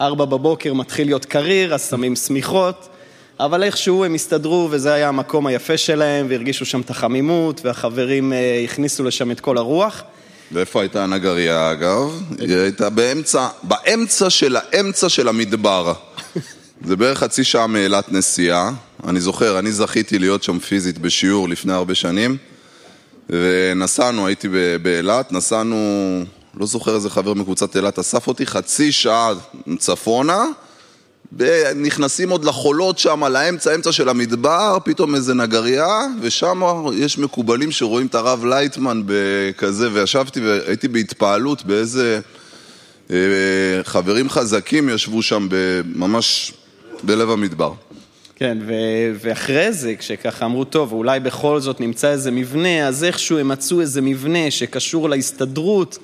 ארבע 0.00 0.24
בבוקר 0.24 0.74
מתחיל 0.74 1.06
להיות 1.06 1.24
קריר, 1.24 1.74
אז 1.74 1.88
שמים 1.90 2.16
שמיכות, 2.16 2.88
אבל 3.40 3.62
איכשהו 3.62 4.04
הם 4.04 4.14
הסתדרו, 4.14 4.68
וזה 4.70 4.92
היה 4.92 5.08
המקום 5.08 5.46
היפה 5.46 5.76
שלהם, 5.76 6.26
והרגישו 6.28 6.64
שם 6.66 6.80
את 6.80 6.90
החמימות, 6.90 7.60
והחברים 7.64 8.32
אה, 8.32 8.60
הכניסו 8.64 9.04
לשם 9.04 9.30
את 9.30 9.40
כל 9.40 9.58
הרוח. 9.58 10.02
ואיפה 10.52 10.80
הייתה 10.80 11.04
הנגרייה 11.04 11.72
אגב? 11.72 12.22
היא 12.38 12.56
הייתה 12.56 12.90
באמצע, 12.90 13.48
באמצע 13.62 14.30
של 14.30 14.56
האמצע 14.56 15.08
של 15.08 15.28
המדבר. 15.28 15.92
זה 16.86 16.96
בערך 16.96 17.18
חצי 17.18 17.44
שעה 17.44 17.66
מאילת 17.66 18.12
נסיעה. 18.12 18.72
אני 19.08 19.20
זוכר, 19.20 19.58
אני 19.58 19.72
זכיתי 19.72 20.18
להיות 20.18 20.42
שם 20.42 20.58
פיזית 20.58 20.98
בשיעור 20.98 21.48
לפני 21.48 21.72
הרבה 21.72 21.94
שנים. 21.94 22.36
ונסענו, 23.30 24.26
הייתי 24.26 24.48
באילת, 24.82 25.32
נסענו, 25.32 25.76
לא 26.60 26.66
זוכר 26.66 26.94
איזה 26.94 27.10
חבר 27.10 27.34
מקבוצת 27.34 27.76
אילת 27.76 27.98
אסף 27.98 28.26
אותי, 28.26 28.46
חצי 28.46 28.92
שעה 28.92 29.32
צפונה, 29.78 30.44
נכנסים 31.76 32.30
עוד 32.30 32.44
לחולות 32.44 32.98
שם, 32.98 33.24
לאמצע, 33.24 33.70
האמצע 33.70 33.92
של 33.92 34.08
המדבר, 34.08 34.78
פתאום 34.84 35.14
איזה 35.14 35.34
נגרייה, 35.34 36.06
ושם 36.20 36.62
יש 36.94 37.18
מקובלים 37.18 37.72
שרואים 37.72 38.06
את 38.06 38.14
הרב 38.14 38.44
לייטמן 38.44 39.02
בכזה, 39.06 39.88
וישבתי 39.92 40.40
והייתי 40.40 40.88
בהתפעלות 40.88 41.64
באיזה 41.64 42.20
אה, 43.10 43.16
חברים 43.82 44.30
חזקים 44.30 44.88
ישבו 44.88 45.22
שם 45.22 45.48
ממש 45.94 46.52
בלב 47.02 47.30
המדבר. 47.30 47.72
כן, 48.36 48.58
ו- 48.66 49.12
ואחרי 49.20 49.72
זה, 49.72 49.94
כשככה 49.98 50.44
אמרו, 50.44 50.64
טוב, 50.64 50.92
אולי 50.92 51.20
בכל 51.20 51.60
זאת 51.60 51.80
נמצא 51.80 52.10
איזה 52.10 52.30
מבנה, 52.30 52.88
אז 52.88 53.04
איכשהו 53.04 53.38
הם 53.38 53.48
מצאו 53.48 53.80
איזה 53.80 54.00
מבנה 54.00 54.50
שקשור 54.50 55.08
להסתדרות. 55.08 55.98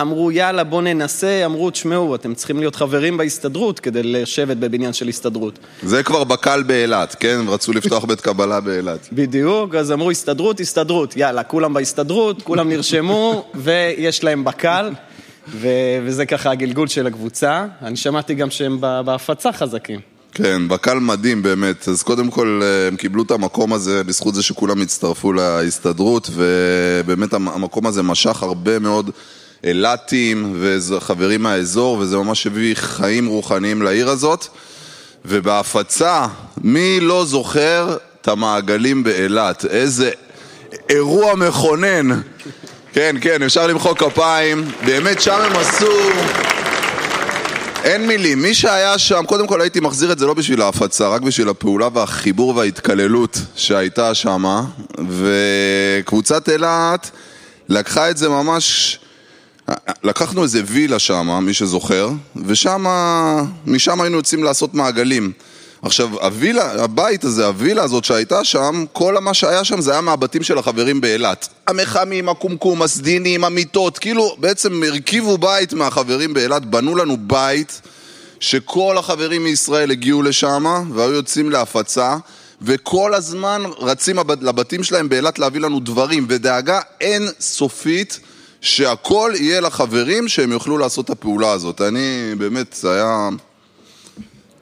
אמרו, 0.00 0.30
יאללה, 0.30 0.64
בואו 0.64 0.80
ננסה, 0.80 1.46
אמרו, 1.46 1.70
תשמעו, 1.70 2.14
אתם 2.14 2.34
צריכים 2.34 2.58
להיות 2.58 2.76
חברים 2.76 3.16
בהסתדרות 3.16 3.80
כדי 3.80 4.02
לשבת 4.02 4.56
בבניין 4.56 4.92
של 4.92 5.08
הסתדרות. 5.08 5.58
זה 5.82 6.02
כבר 6.02 6.24
בקל 6.24 6.62
באילת, 6.62 7.14
כן? 7.14 7.40
רצו 7.48 7.72
לפתוח 7.72 8.04
בית 8.04 8.20
קבלה 8.20 8.60
באילת. 8.60 9.08
בדיוק, 9.12 9.74
אז 9.74 9.92
אמרו, 9.92 10.10
הסתדרות, 10.10 10.60
הסתדרות, 10.60 11.16
יאללה, 11.16 11.42
כולם 11.42 11.74
בהסתדרות, 11.74 12.42
כולם 12.42 12.68
נרשמו, 12.68 13.46
ויש 13.54 14.24
להם 14.24 14.44
בקל, 14.44 14.90
ו- 15.48 15.68
וזה 16.04 16.26
ככה 16.26 16.50
הגלגול 16.50 16.88
של 16.88 17.06
הקבוצה. 17.06 17.66
אני 17.82 17.96
שמעתי 17.96 18.34
גם 18.34 18.50
שהם 18.50 18.80
בהפצה 18.80 19.52
חזקים. 19.52 20.15
כן, 20.36 20.68
בקל 20.68 20.94
מדהים 20.94 21.42
באמת. 21.42 21.88
אז 21.88 22.02
קודם 22.02 22.30
כל 22.30 22.60
אה, 22.62 22.88
הם 22.88 22.96
קיבלו 22.96 23.22
את 23.22 23.30
המקום 23.30 23.72
הזה 23.72 24.04
בזכות 24.04 24.34
זה 24.34 24.42
שכולם 24.42 24.80
הצטרפו 24.82 25.32
להסתדרות, 25.32 26.30
ובאמת 26.34 27.32
המ- 27.34 27.48
המקום 27.48 27.86
הזה 27.86 28.02
משך 28.02 28.42
הרבה 28.42 28.78
מאוד 28.78 29.10
אילתים 29.64 30.56
וחברים 30.60 31.42
מהאזור, 31.42 31.98
וזה 31.98 32.16
ממש 32.16 32.46
הביא 32.46 32.74
חיים 32.74 33.26
רוחניים 33.26 33.82
לעיר 33.82 34.08
הזאת. 34.08 34.46
ובהפצה, 35.24 36.26
מי 36.64 37.00
לא 37.00 37.24
זוכר 37.24 37.96
את 38.22 38.28
המעגלים 38.28 39.04
באילת? 39.04 39.64
איזה 39.64 40.10
אירוע 40.90 41.34
מכונן. 41.34 42.20
כן, 42.92 43.16
כן, 43.20 43.42
אפשר 43.42 43.66
למחוא 43.66 43.94
כפיים. 43.94 44.64
באמת, 44.86 45.20
שם 45.22 45.40
הם 45.40 45.56
עשו... 45.56 45.86
אין 47.86 48.06
מילים. 48.06 48.42
מי 48.42 48.54
שהיה 48.54 48.98
שם, 48.98 49.24
קודם 49.26 49.46
כל 49.46 49.60
הייתי 49.60 49.80
מחזיר 49.80 50.12
את 50.12 50.18
זה 50.18 50.26
לא 50.26 50.34
בשביל 50.34 50.62
ההפצה, 50.62 51.08
רק 51.08 51.22
בשביל 51.22 51.48
הפעולה 51.48 51.88
והחיבור 51.92 52.56
וההתקללות 52.56 53.38
שהייתה 53.54 54.14
שם. 54.14 54.44
וקבוצת 55.08 56.48
אילת 56.48 57.10
לקחה 57.68 58.10
את 58.10 58.16
זה 58.16 58.28
ממש... 58.28 58.98
לקחנו 60.04 60.42
איזה 60.42 60.62
וילה 60.66 60.98
שם, 60.98 61.38
מי 61.42 61.54
שזוכר, 61.54 62.10
ושם, 62.46 62.84
משם 63.66 64.00
היינו 64.00 64.16
יוצאים 64.16 64.44
לעשות 64.44 64.74
מעגלים. 64.74 65.32
עכשיו, 65.82 66.08
הווילה, 66.20 66.84
הבית 66.84 67.24
הזה, 67.24 67.46
הווילה 67.46 67.82
הזאת 67.82 68.04
שהייתה 68.04 68.44
שם, 68.44 68.84
כל 68.92 69.18
מה 69.18 69.34
שהיה 69.34 69.64
שם 69.64 69.80
זה 69.80 69.92
היה 69.92 70.00
מהבתים 70.00 70.42
של 70.42 70.58
החברים 70.58 71.00
באילת. 71.00 71.48
המחמים, 71.66 72.28
הקומקום, 72.28 72.82
הסדינים, 72.82 73.44
המיטות, 73.44 73.98
כאילו 73.98 74.36
בעצם 74.38 74.82
הרכיבו 74.82 75.38
בית 75.38 75.72
מהחברים 75.72 76.34
באילת, 76.34 76.64
בנו 76.64 76.96
לנו 76.96 77.16
בית 77.20 77.80
שכל 78.40 78.98
החברים 78.98 79.44
מישראל 79.44 79.90
הגיעו 79.90 80.22
לשם 80.22 80.84
והיו 80.94 81.12
יוצאים 81.12 81.50
להפצה 81.50 82.16
וכל 82.62 83.14
הזמן 83.14 83.62
רצים 83.78 84.18
לבתים 84.40 84.84
שלהם 84.84 85.08
באילת 85.08 85.38
להביא 85.38 85.60
לנו 85.60 85.80
דברים 85.80 86.26
ודאגה 86.28 86.80
אין 87.00 87.28
סופית 87.40 88.20
שהכל 88.60 89.32
יהיה 89.34 89.60
לחברים 89.60 90.28
שהם 90.28 90.52
יוכלו 90.52 90.78
לעשות 90.78 91.04
את 91.04 91.10
הפעולה 91.10 91.52
הזאת. 91.52 91.80
אני, 91.80 92.34
באמת, 92.38 92.76
זה 92.80 92.92
היה 92.92 93.28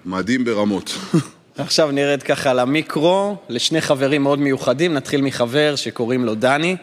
מדהים 0.07 0.45
ברמות. 0.45 0.99
עכשיו 1.59 1.91
נרד 1.91 2.23
ככה 2.23 2.55
למיקרו, 2.55 3.37
לשני 3.49 3.81
חברים 3.81 4.23
מאוד 4.23 4.39
מיוחדים, 4.39 4.95
נתחיל 4.95 5.23
מחבר 5.23 5.77
שקוראים 5.77 6.25
לו 6.25 6.35
דני. 6.35 6.77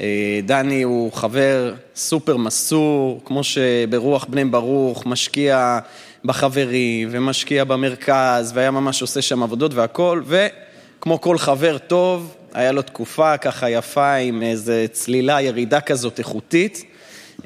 אה, 0.00 0.40
דני 0.42 0.82
הוא 0.82 1.12
חבר 1.12 1.74
סופר 1.96 2.36
מסור, 2.36 3.20
כמו 3.24 3.44
שברוח 3.44 4.24
בני 4.24 4.44
ברוך 4.44 5.06
משקיע 5.06 5.78
בחברים 6.24 7.08
ומשקיע 7.12 7.64
במרכז 7.64 8.52
והיה 8.54 8.70
ממש 8.70 9.02
עושה 9.02 9.22
שם 9.22 9.42
עבודות 9.42 9.74
והכל, 9.74 10.22
וכמו 10.26 11.20
כל 11.20 11.38
חבר 11.38 11.78
טוב, 11.78 12.34
היה 12.54 12.72
לו 12.72 12.82
תקופה 12.82 13.36
ככה 13.36 13.70
יפה 13.70 14.14
עם 14.14 14.42
איזה 14.42 14.86
צלילה, 14.92 15.40
ירידה 15.40 15.80
כזאת 15.80 16.18
איכותית. 16.18 16.84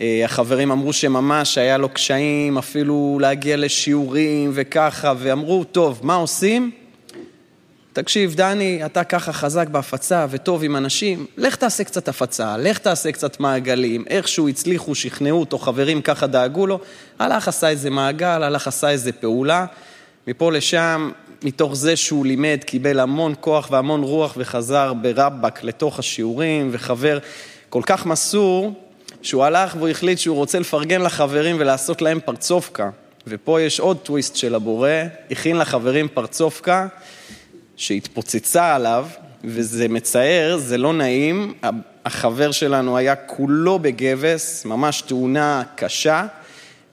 החברים 0.00 0.70
אמרו 0.70 0.92
שממש 0.92 1.58
היה 1.58 1.78
לו 1.78 1.88
קשיים 1.88 2.58
אפילו 2.58 3.18
להגיע 3.20 3.56
לשיעורים 3.56 4.50
וככה, 4.54 5.12
ואמרו, 5.18 5.64
טוב, 5.64 6.00
מה 6.02 6.14
עושים? 6.14 6.70
תקשיב, 7.92 8.34
דני, 8.34 8.84
אתה 8.86 9.04
ככה 9.04 9.32
חזק 9.32 9.68
בהפצה 9.68 10.26
וטוב 10.30 10.64
עם 10.64 10.76
אנשים, 10.76 11.26
לך 11.36 11.56
תעשה 11.56 11.84
קצת 11.84 12.08
הפצה, 12.08 12.56
לך 12.56 12.78
תעשה 12.78 13.12
קצת 13.12 13.40
מעגלים, 13.40 14.04
איכשהו 14.10 14.48
הצליחו, 14.48 14.94
שכנעו 14.94 15.40
אותו, 15.40 15.58
חברים 15.58 16.02
ככה 16.02 16.26
דאגו 16.26 16.66
לו, 16.66 16.78
הלך 17.18 17.48
עשה 17.48 17.68
איזה 17.68 17.90
מעגל, 17.90 18.42
הלך 18.42 18.68
עשה 18.68 18.90
איזה 18.90 19.12
פעולה, 19.12 19.66
מפה 20.26 20.52
לשם, 20.52 21.10
מתוך 21.42 21.76
זה 21.76 21.96
שהוא 21.96 22.26
לימד, 22.26 22.58
קיבל 22.66 23.00
המון 23.00 23.34
כוח 23.40 23.68
והמון 23.70 24.02
רוח 24.02 24.34
וחזר 24.36 24.92
ברבאק 24.92 25.64
לתוך 25.64 25.98
השיעורים, 25.98 26.68
וחבר 26.72 27.18
כל 27.68 27.82
כך 27.86 28.06
מסור, 28.06 28.83
שהוא 29.24 29.44
הלך 29.44 29.76
והוא 29.76 29.88
החליט 29.88 30.18
שהוא 30.18 30.36
רוצה 30.36 30.58
לפרגן 30.58 31.00
לחברים 31.00 31.56
ולעשות 31.58 32.02
להם 32.02 32.20
פרצופקה. 32.24 32.90
ופה 33.26 33.60
יש 33.60 33.80
עוד 33.80 33.96
טוויסט 33.96 34.36
של 34.36 34.54
הבורא, 34.54 34.90
הכין 35.30 35.58
לחברים 35.58 36.08
פרצופקה 36.08 36.86
שהתפוצצה 37.76 38.74
עליו, 38.74 39.06
וזה 39.44 39.88
מצער, 39.88 40.56
זה 40.58 40.78
לא 40.78 40.92
נעים. 40.92 41.54
החבר 42.04 42.50
שלנו 42.50 42.96
היה 42.96 43.16
כולו 43.16 43.78
בגבס, 43.78 44.64
ממש 44.64 45.02
תאונה 45.02 45.62
קשה 45.74 46.26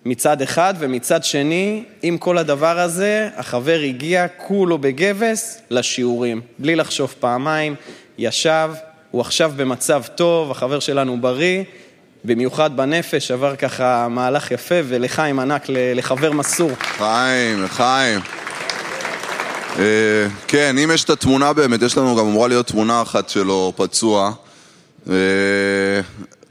מצד 0.06 0.42
אחד, 0.42 0.74
ומצד 0.80 1.24
שני, 1.24 1.84
עם 2.02 2.18
כל 2.18 2.38
הדבר 2.38 2.80
הזה, 2.80 3.30
החבר 3.36 3.80
הגיע 3.86 4.28
כולו 4.38 4.78
בגבס 4.78 5.62
לשיעורים, 5.70 6.42
בלי 6.60 6.76
לחשוב 6.76 7.16
פעמיים, 7.20 7.76
ישב, 8.18 8.70
הוא 9.12 9.22
עכשיו 9.22 9.52
במצב 9.56 10.04
טוב, 10.16 10.52
החבר 10.52 10.80
שלנו 10.80 11.22
בריא, 11.22 11.64
במיוחד 12.26 12.78
בנפש, 12.78 13.32
עבר 13.32 13.56
ככה 13.56 14.08
מהלך 14.08 14.52
יפה, 14.52 14.76
ולחיים 14.88 15.40
ענק, 15.40 15.66
לחבר 15.70 16.32
מסור. 16.32 16.72
חיים, 16.98 17.68
חיים. 17.68 18.20
אה, 19.80 20.28
כן, 20.48 20.78
אם 20.78 20.92
יש 20.94 21.04
את 21.04 21.10
התמונה 21.10 21.54
באמת, 21.54 21.82
יש 21.82 21.98
לנו 21.98 22.16
גם 22.16 22.26
אמורה 22.26 22.48
להיות 22.48 22.68
תמונה 22.68 23.02
אחת 23.02 23.30
שלו 23.30 23.74
פצוע. 23.76 24.32
אה, 25.10 25.16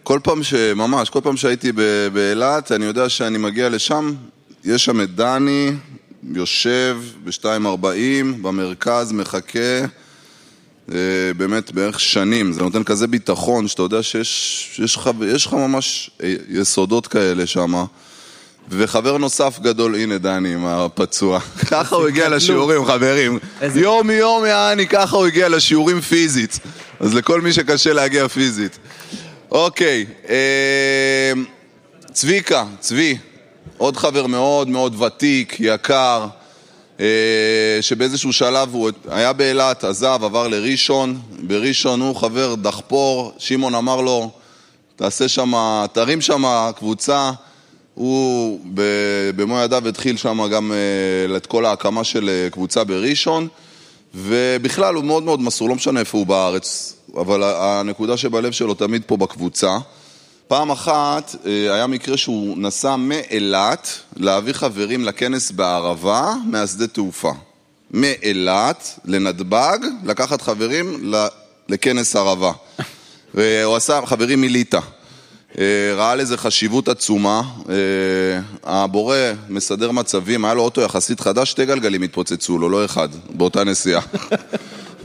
כל 0.03 0.19
פעם 0.23 0.43
ש... 0.43 0.55
ממש, 0.55 1.11
כל 1.11 1.21
פעם 1.23 1.37
שהייתי 1.37 1.73
באילת, 2.13 2.73
אני 2.73 2.85
יודע 2.85 3.09
שאני 3.09 3.39
מגיע 3.39 3.69
לשם, 3.69 4.15
יש 4.65 4.85
שם 4.85 5.01
את 5.01 5.15
דני, 5.15 5.73
יושב 6.35 6.99
ב-2.40, 7.25 8.43
במרכז, 8.43 9.13
מחכה. 9.13 9.85
אה, 10.93 10.97
באמת 11.37 11.73
בערך 11.73 12.01
שנים, 12.01 12.53
זה 12.53 12.61
נותן 12.63 12.85
כזה 12.85 13.07
ביטחון 13.07 13.69
שאתה 13.69 13.83
יודע 13.83 14.03
שיש 14.03 14.81
יש 15.35 15.47
לך, 15.47 15.53
ממש 15.53 16.11
יסודות 16.49 17.07
כאלה 17.07 17.47
שם. 17.47 17.85
וחבר 18.69 19.19
נוסף 19.19 19.59
גדול, 19.63 19.95
הנה 19.95 20.19
דני 20.19 20.55
עם 20.55 20.67
הפצוע. 20.67 21.41
ככה 21.71 21.97
הוא 21.97 22.09
הגיע 22.09 22.29
לשיעורים, 22.29 22.85
חברים. 22.85 23.39
יום 23.75 24.11
יום 24.11 24.45
יעני, 24.45 24.87
ככה 24.87 25.17
הוא 25.17 25.27
הגיע 25.27 25.49
לשיעורים 25.49 26.01
פיזית. 26.01 26.59
אז 27.01 27.15
לכל 27.15 27.41
מי 27.41 27.53
שקשה 27.53 27.93
להגיע 27.93 28.29
פיזית. 28.29 28.79
אוקיי, 29.51 30.07
אה, 30.29 31.33
צביקה, 32.13 32.65
צבי, 32.81 33.19
עוד 33.77 33.97
חבר 33.97 34.27
מאוד 34.27 34.69
מאוד 34.69 35.03
ותיק, 35.03 35.57
יקר, 35.61 36.23
אה, 36.23 36.40
שבאיזשהו 37.81 38.33
שלב 38.33 38.75
הוא 38.75 38.91
היה 39.09 39.33
באילת, 39.33 39.85
עזב, 39.85 40.21
עבר 40.23 40.49
לראשון, 40.49 41.21
בראשון 41.43 42.01
הוא 42.01 42.17
חבר 42.17 42.55
דחפור, 42.55 43.33
שמעון 43.39 43.75
אמר 43.75 44.01
לו, 44.01 44.31
תעשה 44.97 45.29
שם, 45.29 45.53
תרים 45.93 46.21
שם 46.21 46.71
קבוצה. 46.77 47.31
הוא 47.95 48.61
במו 49.37 49.59
ידיו 49.59 49.89
התחיל 49.89 50.17
שם 50.17 50.49
גם 50.53 50.73
אה, 50.73 51.37
את 51.37 51.47
כל 51.47 51.65
ההקמה 51.65 52.05
של 52.05 52.29
אה, 52.29 52.51
קבוצה 52.51 52.85
בראשון, 52.85 53.49
ובכלל 54.15 54.95
הוא 54.95 55.05
מאוד 55.05 55.23
מאוד 55.23 55.41
מסור, 55.41 55.69
לא 55.69 55.75
משנה 55.75 56.01
איפה 56.01 56.19
הוא 56.19 56.27
בארץ, 56.27 56.95
אבל 57.17 57.43
הנקודה 57.43 58.17
שבלב 58.17 58.53
שלו 58.53 58.75
תמיד 58.75 59.03
פה 59.07 59.17
בקבוצה. 59.17 59.79
פעם 60.51 60.71
אחת 60.71 61.37
אה, 61.47 61.75
היה 61.75 61.87
מקרה 61.87 62.17
שהוא 62.17 62.59
נסע 62.59 62.97
מאילת 62.97 63.89
להביא 64.17 64.53
חברים 64.53 65.05
לכנס 65.05 65.51
בערבה 65.51 66.35
מהשדה 66.47 66.87
תעופה. 66.87 67.33
מאילת 67.91 68.99
לנתב"ג, 69.05 69.79
לקחת 70.05 70.43
חברים 70.43 71.13
לכנס 71.69 72.17
ערבה. 72.17 72.53
והוא 73.35 73.77
עשה 73.77 74.01
חברים 74.07 74.41
מליטא. 74.41 74.81
אה, 75.59 75.65
ראה 75.95 76.15
לזה 76.15 76.37
חשיבות 76.37 76.89
עצומה, 76.89 77.43
אה, 77.69 77.75
הבורא 78.65 79.17
מסדר 79.49 79.91
מצבים, 79.91 80.45
היה 80.45 80.55
לו 80.55 80.63
אוטו 80.63 80.81
יחסית 80.81 81.21
חדש, 81.21 81.51
שתי 81.51 81.67
גלגלים 81.67 82.03
התפוצצו 82.03 82.59
לו, 82.59 82.69
לא 82.69 82.85
אחד, 82.85 83.09
באותה 83.31 83.65
נסיעה. 83.65 84.03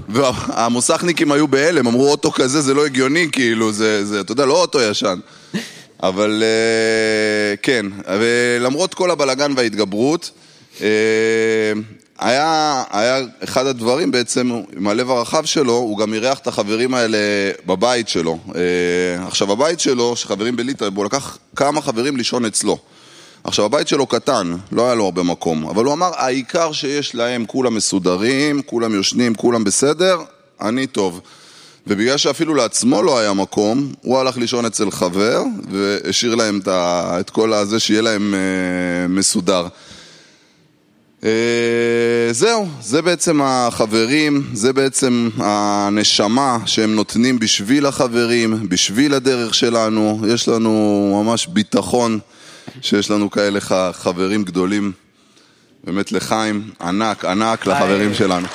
והמוסכניקים 0.09 1.31
היו 1.31 1.47
בהלם, 1.47 1.87
אמרו 1.87 2.11
אוטו 2.11 2.31
כזה 2.31 2.61
זה 2.61 2.73
לא 2.73 2.85
הגיוני, 2.85 3.27
כאילו, 3.31 3.71
זה, 3.71 4.05
זה 4.05 4.21
אתה 4.21 4.31
יודע, 4.31 4.45
לא 4.45 4.61
אוטו 4.61 4.81
ישן. 4.81 5.19
אבל 6.03 6.43
אה, 6.43 7.55
כן, 7.61 7.85
ולמרות 8.19 8.93
כל 8.93 9.11
הבלגן 9.11 9.53
וההתגברות, 9.55 10.31
היה, 12.19 12.83
היה 12.91 13.19
אחד 13.43 13.65
הדברים 13.65 14.11
בעצם, 14.11 14.61
עם 14.77 14.87
הלב 14.87 15.11
הרחב 15.11 15.45
שלו, 15.45 15.73
הוא 15.73 15.97
גם 15.97 16.13
אירח 16.13 16.39
את 16.39 16.47
החברים 16.47 16.93
האלה 16.93 17.17
בבית 17.65 18.09
שלו. 18.09 18.37
אה, 18.55 19.27
עכשיו, 19.27 19.51
הבית 19.51 19.79
שלו, 19.79 20.15
שחברים 20.15 20.55
בליטא, 20.55 20.89
הוא 20.95 21.05
לקח 21.05 21.37
כמה 21.55 21.81
חברים 21.81 22.17
לישון 22.17 22.45
אצלו. 22.45 22.77
עכשיו, 23.43 23.65
הבית 23.65 23.87
שלו 23.87 24.05
קטן, 24.05 24.55
לא 24.71 24.85
היה 24.85 24.95
לו 24.95 25.05
הרבה 25.05 25.23
מקום, 25.23 25.67
אבל 25.67 25.85
הוא 25.85 25.93
אמר, 25.93 26.11
העיקר 26.15 26.71
שיש 26.71 27.15
להם, 27.15 27.45
כולם 27.45 27.75
מסודרים, 27.75 28.61
כולם 28.61 28.93
יושנים, 28.93 29.35
כולם 29.35 29.63
בסדר, 29.63 30.21
אני 30.61 30.87
טוב. 30.87 31.21
ובגלל 31.87 32.17
שאפילו 32.17 32.55
לעצמו 32.55 33.03
לא 33.03 33.19
היה 33.19 33.33
מקום, 33.33 33.93
הוא 34.01 34.19
הלך 34.19 34.37
לישון 34.37 34.65
אצל 34.65 34.91
חבר, 34.91 35.43
והשאיר 35.71 36.35
להם 36.35 36.59
את 37.19 37.29
כל 37.29 37.53
הזה 37.53 37.79
שיהיה 37.79 38.01
להם 38.01 38.33
אה, 38.33 39.07
מסודר. 39.07 39.67
אה, 41.23 41.29
זהו, 42.31 42.67
זה 42.81 43.01
בעצם 43.01 43.41
החברים, 43.43 44.49
זה 44.53 44.73
בעצם 44.73 45.29
הנשמה 45.37 46.57
שהם 46.65 46.95
נותנים 46.95 47.39
בשביל 47.39 47.85
החברים, 47.85 48.69
בשביל 48.69 49.13
הדרך 49.13 49.53
שלנו. 49.53 50.21
יש 50.27 50.47
לנו 50.47 51.23
ממש 51.23 51.47
ביטחון 51.47 52.19
שיש 52.81 53.11
לנו 53.11 53.31
כאלה 53.31 53.59
חברים 53.93 54.43
גדולים. 54.43 54.91
באמת 55.83 56.11
לחיים, 56.11 56.69
ענק, 56.81 57.25
ענק 57.25 57.65
לחברים 57.65 58.13
שלנו. 58.13 58.47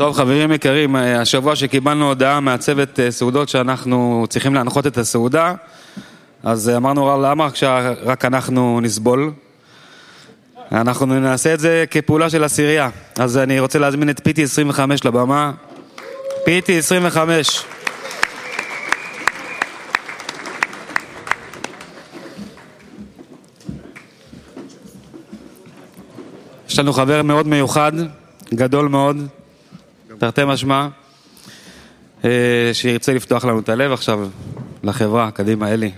טוב, 0.00 0.16
חברים 0.16 0.52
יקרים, 0.52 0.96
אה, 0.96 1.20
השבוע 1.20 1.56
שקיבלנו 1.56 2.08
הודעה 2.08 2.40
מהצוות 2.40 3.00
אה, 3.00 3.10
סעודות 3.10 3.48
שאנחנו 3.48 4.26
צריכים 4.28 4.54
להנחות 4.54 4.86
את 4.86 4.98
הסעודה, 4.98 5.54
אז 6.42 6.68
אה, 6.68 6.76
אמרנו, 6.76 7.22
למה 7.22 7.48
רק 8.02 8.24
אנחנו 8.24 8.80
נסבול? 8.80 9.32
אנחנו 10.72 11.06
נעשה 11.06 11.54
את 11.54 11.60
זה 11.60 11.84
כפעולה 11.90 12.30
של 12.30 12.44
עשירייה. 12.44 12.90
אז 13.18 13.38
אני 13.38 13.60
רוצה 13.60 13.78
להזמין 13.78 14.10
את 14.10 14.20
פיטי 14.24 14.42
25 14.42 15.04
לבמה. 15.04 15.52
פיטי 16.44 16.78
25. 16.78 17.64
יש 26.68 26.78
לנו 26.78 26.92
חבר 26.92 27.22
מאוד 27.22 27.46
מיוחד, 27.46 27.92
גדול 28.54 28.88
מאוד, 28.88 29.16
תרתי 30.20 30.40
משמע, 30.46 30.88
אה, 32.24 32.70
שירצה 32.72 33.14
לפתוח 33.14 33.44
לנו 33.44 33.60
את 33.60 33.68
הלב 33.68 33.92
עכשיו 33.92 34.28
לחברה. 34.82 35.30
קדימה, 35.30 35.72
אלי. 35.72 35.92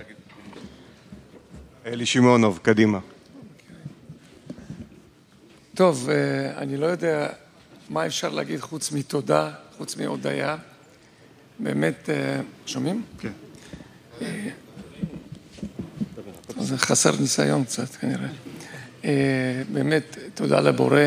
אלי 1.85 2.05
שמעונוב, 2.05 2.59
קדימה. 2.61 2.99
טוב, 5.73 6.09
אה, 6.09 6.57
אני 6.57 6.77
לא 6.77 6.85
יודע 6.85 7.27
מה 7.89 8.05
אפשר 8.05 8.29
להגיד 8.29 8.59
חוץ 8.59 8.91
מתודה, 8.91 9.51
חוץ 9.77 9.97
מהודיה. 9.97 10.57
באמת, 11.59 12.09
אה, 12.09 12.39
שומעים? 12.65 13.03
כן. 13.19 13.31
זה 16.59 16.77
חסר 16.77 17.11
ניסיון 17.19 17.63
קצת 17.63 17.95
כנראה. 17.95 18.27
באמת, 19.73 20.17
תודה 20.33 20.59
לבורא. 20.59 21.01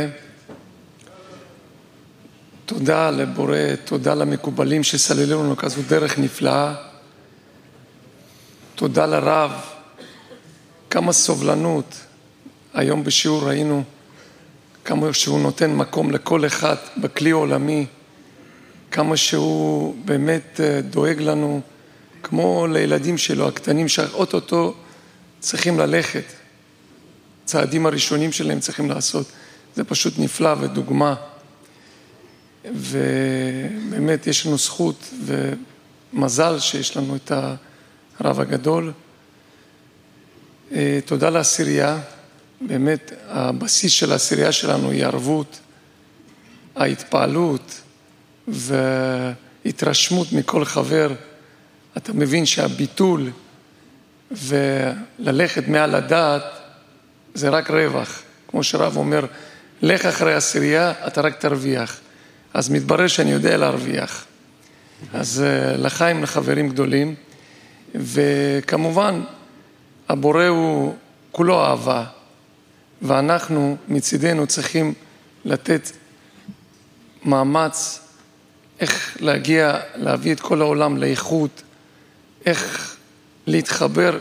תודה 2.66 3.10
לבורא, 3.10 3.56
תודה 3.84 4.14
למקובלים 4.14 4.82
שסללו 4.82 5.42
לנו 5.42 5.56
כזו 5.56 5.82
דרך 5.88 6.18
נפלאה. 6.18 6.74
תודה 8.74 9.06
לרב, 9.06 9.52
כמה 10.90 11.12
סובלנות. 11.12 11.94
היום 12.74 13.04
בשיעור 13.04 13.48
ראינו 13.48 13.82
כמה 14.84 15.12
שהוא 15.12 15.40
נותן 15.40 15.74
מקום 15.74 16.10
לכל 16.10 16.46
אחד 16.46 16.76
בכלי 16.96 17.30
עולמי, 17.30 17.86
כמה 18.90 19.16
שהוא 19.16 19.94
באמת 20.04 20.60
אה, 20.60 20.80
דואג 20.80 21.20
לנו, 21.20 21.60
כמו 22.22 22.66
לילדים 22.66 23.18
שלו 23.18 23.48
הקטנים 23.48 23.88
שאו-טו-טו 23.88 24.74
צריכים 25.40 25.78
ללכת. 25.78 26.24
צעדים 27.44 27.86
הראשונים 27.86 28.32
שלהם 28.32 28.60
צריכים 28.60 28.90
לעשות. 28.90 29.26
זה 29.74 29.84
פשוט 29.84 30.14
נפלא 30.18 30.54
ודוגמה. 30.60 31.14
ובאמת 32.74 34.26
יש 34.26 34.46
לנו 34.46 34.58
זכות 34.58 35.10
מזל 36.12 36.58
שיש 36.58 36.96
לנו 36.96 37.16
את 37.16 37.32
הרב 38.20 38.40
הגדול. 38.40 38.92
אה, 40.72 40.98
תודה 41.04 41.30
לעשירייה, 41.30 41.98
באמת 42.60 43.12
הבסיס 43.28 43.92
של 43.92 44.12
העשירייה 44.12 44.52
שלנו 44.52 44.90
היא 44.90 45.04
ערבות, 45.04 45.58
ההתפעלות 46.76 47.80
והתרשמות 48.48 50.32
מכל 50.32 50.64
חבר. 50.64 51.12
אתה 51.96 52.12
מבין 52.12 52.46
שהביטול 52.46 53.30
וללכת 54.30 55.68
מעל 55.68 55.94
הדעת 55.94 56.42
זה 57.34 57.48
רק 57.48 57.70
רווח. 57.70 58.22
כמו 58.48 58.64
שרב 58.64 58.96
אומר, 58.96 59.26
לך 59.82 60.06
אחרי 60.06 60.34
עשירייה, 60.34 60.92
אתה 61.06 61.20
רק 61.20 61.40
תרוויח. 61.40 62.00
אז 62.56 62.68
מתברר 62.70 63.06
שאני 63.06 63.32
יודע 63.32 63.56
להרוויח. 63.56 64.24
אז 65.12 65.42
אה, 65.46 65.76
לחיים 65.76 66.22
לחברים 66.22 66.68
גדולים, 66.68 67.14
וכמובן, 67.94 69.20
הבורא 70.08 70.44
הוא 70.44 70.94
כולו 71.32 71.64
אהבה, 71.64 72.04
ואנחנו 73.02 73.76
מצידנו 73.88 74.46
צריכים 74.46 74.94
לתת 75.44 75.90
מאמץ 77.24 78.00
איך 78.80 79.16
להגיע, 79.20 79.80
להביא 79.94 80.32
את 80.32 80.40
כל 80.40 80.60
העולם 80.60 80.96
לאיכות, 80.96 81.62
איך 82.46 82.96
להתחבר 83.46 84.18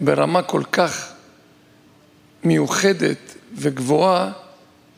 ברמה 0.00 0.42
כל 0.42 0.62
כך 0.72 1.12
מיוחדת 2.44 3.34
וגבוהה, 3.54 4.32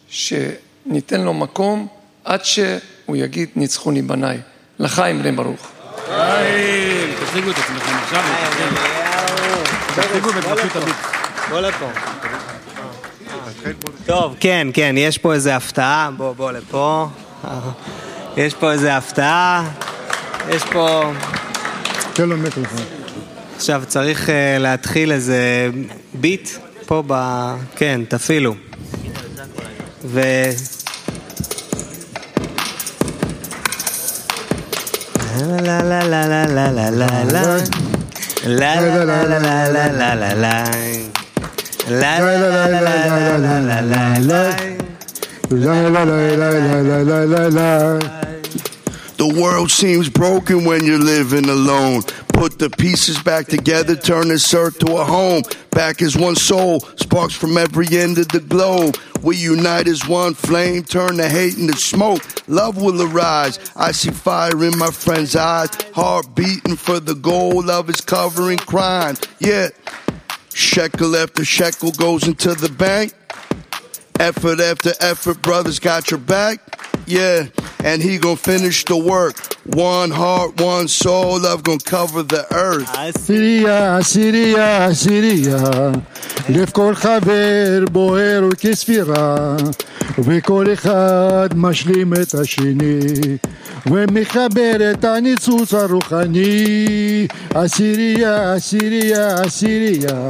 שניתן 0.08 1.20
לו 1.20 1.34
מקום 1.34 1.99
עד 2.24 2.44
שהוא 2.44 3.16
יגיד 3.16 3.48
ניצחוני 3.56 4.02
בניי. 4.02 4.38
לחיים 4.78 5.22
בני 5.22 5.32
ברוך. 5.32 5.68
חיים, 6.06 7.14
תציגו 7.24 7.50
את 7.50 7.56
עצמכם 7.58 7.96
עכשיו. 8.02 8.22
תציגו 9.94 10.28
ותבקשו 10.28 10.66
את 10.66 10.76
הביט. 10.76 10.96
בוא 11.50 11.60
לפה. 11.60 11.86
טוב, 14.06 14.36
כן, 14.40 14.68
כן, 14.74 14.94
יש 14.98 15.18
פה 15.18 15.34
איזה 15.34 15.56
הפתעה, 15.56 16.10
בוא, 16.16 16.32
בוא 16.32 16.52
לפה. 16.52 17.08
יש 18.36 18.54
פה 18.54 18.72
איזה 18.72 18.96
הפתעה, 18.96 19.70
יש 20.48 20.62
פה... 20.64 21.12
תן 22.12 22.28
לו 22.28 22.36
מיקרופון. 22.36 22.84
עכשיו 23.56 23.82
צריך 23.86 24.26
uh, 24.26 24.32
להתחיל 24.58 25.12
איזה 25.12 25.70
ביט 26.14 26.48
פה 26.86 27.02
ב... 27.06 27.14
כן, 27.76 28.00
תפעילו. 28.08 28.54
ו... 30.04 30.20
La 35.38 35.80
la 35.80 36.00
la 36.02 36.26
la 36.26 36.44
la 36.44 36.70
la 36.70 36.88
la 36.88 37.22
la. 37.22 37.62
La 38.46 38.80
la 38.80 39.04
la 39.04 39.22
la 39.22 39.38
la 39.38 39.66
la 39.68 39.86
la 39.86 40.14
la 40.14 40.32
la. 40.34 40.64
La 41.88 42.18
la 42.18 42.34
la 42.36 42.66
la 42.66 42.80
la 42.80 43.36
la 43.36 43.58
la 43.60 43.80
la 43.80 44.18
la. 44.18 44.40
La 45.50 45.88
la 45.88 46.02
la 46.02 46.16
la 46.34 46.50
la 46.80 47.02
la 47.02 47.24
la 47.24 47.46
la. 47.46 47.98
The 49.18 49.34
world 49.40 49.70
seems 49.70 50.08
broken 50.08 50.64
when 50.64 50.84
you're 50.84 50.98
living 50.98 51.48
alone. 51.48 52.02
Put 52.32 52.58
the 52.58 52.68
pieces 52.68 53.22
back 53.22 53.46
together, 53.46 53.94
turn 53.94 54.28
the 54.28 54.38
circle 54.38 54.88
to 54.88 54.96
a 54.96 55.04
home. 55.04 55.42
Back 55.80 56.02
as 56.02 56.14
one 56.14 56.36
soul, 56.36 56.80
sparks 56.96 57.34
from 57.34 57.56
every 57.56 57.86
end 57.96 58.18
of 58.18 58.28
the 58.28 58.40
globe. 58.40 58.98
We 59.22 59.38
unite 59.38 59.88
as 59.88 60.06
one 60.06 60.34
flame, 60.34 60.82
turn 60.82 61.16
the 61.16 61.26
hate 61.26 61.56
into 61.56 61.74
smoke. 61.78 62.20
Love 62.46 62.76
will 62.76 63.00
arise. 63.00 63.58
I 63.76 63.92
see 63.92 64.10
fire 64.10 64.62
in 64.62 64.76
my 64.76 64.90
friend's 64.90 65.34
eyes, 65.34 65.70
heart 65.94 66.34
beating 66.34 66.76
for 66.76 67.00
the 67.00 67.14
goal. 67.14 67.64
Love 67.64 67.88
is 67.88 68.02
covering 68.02 68.58
crime. 68.58 69.16
Yeah, 69.38 69.70
shekel 70.52 71.16
after 71.16 71.46
shekel 71.46 71.92
goes 71.92 72.28
into 72.28 72.54
the 72.54 72.68
bank. 72.68 73.14
Effort 74.19 74.59
after 74.61 74.91
effort, 75.01 75.41
brothers 75.41 75.79
got 75.79 76.09
your 76.11 76.19
back. 76.19 76.57
Yeah, 77.05 77.47
and 77.83 78.01
he 78.01 78.17
gonna 78.17 78.37
finish 78.37 78.85
the 78.85 78.97
work. 78.97 79.35
One 79.65 80.09
heart, 80.09 80.61
one 80.61 80.87
soul, 80.87 81.39
love 81.39 81.63
gonna 81.63 81.79
cover 81.79 82.23
the 82.23 82.45
earth. 82.53 82.89
עשירייה, 82.97 83.97
עשירייה, 83.97 84.85
עשירייה, 84.85 85.91
לב 86.49 86.69
כל 86.69 86.95
חבר 86.95 87.85
בוער 87.91 88.49
כספירה, 88.59 89.55
וכל 90.17 90.65
אחד 90.73 91.49
משלים 91.55 92.13
את 92.13 92.33
השני, 92.33 93.37
ומחבר 93.85 94.91
את 94.91 95.05
הניצוץ 95.05 95.73
הרוחני. 95.73 97.27
עשירייה, 97.53 98.53
עשירייה, 98.53 99.35
עשירייה, 99.41 100.27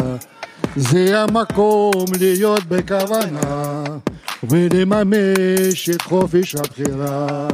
זה 0.77 1.23
המקום 1.23 2.05
להיות 2.21 2.65
בכוונה, 2.65 3.85
ולממש 4.43 5.91
את 5.91 6.03
חופש 6.03 6.55
הבחירה. 6.55 7.49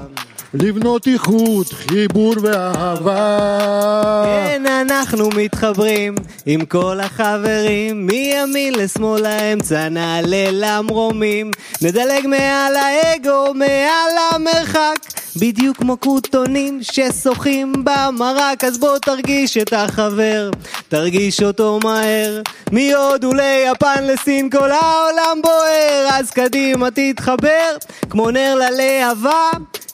לבנות 0.54 1.08
איכות, 1.08 1.72
חיבור 1.72 2.34
ואהבה. 2.42 4.22
כן, 4.24 4.62
אנחנו 4.80 5.28
מתחברים 5.28 6.14
עם 6.46 6.64
כל 6.64 7.00
החברים, 7.00 8.06
מימין 8.06 8.74
לשמאל 8.74 9.22
לאמצע 9.22 9.88
נעלה 9.88 10.46
למרומים, 10.52 11.50
נדלג 11.82 12.26
מעל 12.26 12.76
האגו, 12.76 13.54
מעל 13.54 14.12
המרחק. 14.32 15.25
בדיוק 15.38 15.76
כמו 15.76 15.96
כותונים 16.00 16.80
ששוחים 16.82 17.72
במרק, 17.84 18.64
אז 18.64 18.78
בוא 18.78 18.98
תרגיש 18.98 19.56
את 19.56 19.72
החבר, 19.72 20.50
תרגיש 20.88 21.42
אותו 21.42 21.80
מהר. 21.84 22.42
מהודו 22.72 23.32
ליפן 23.34 24.04
לסין 24.04 24.50
כל 24.50 24.70
העולם 24.70 25.42
בוער, 25.42 26.08
אז 26.12 26.30
קדימה 26.30 26.88
תתחבר, 26.90 27.76
כמו 28.10 28.30
נר 28.30 28.54
ללהבה. 28.54 29.50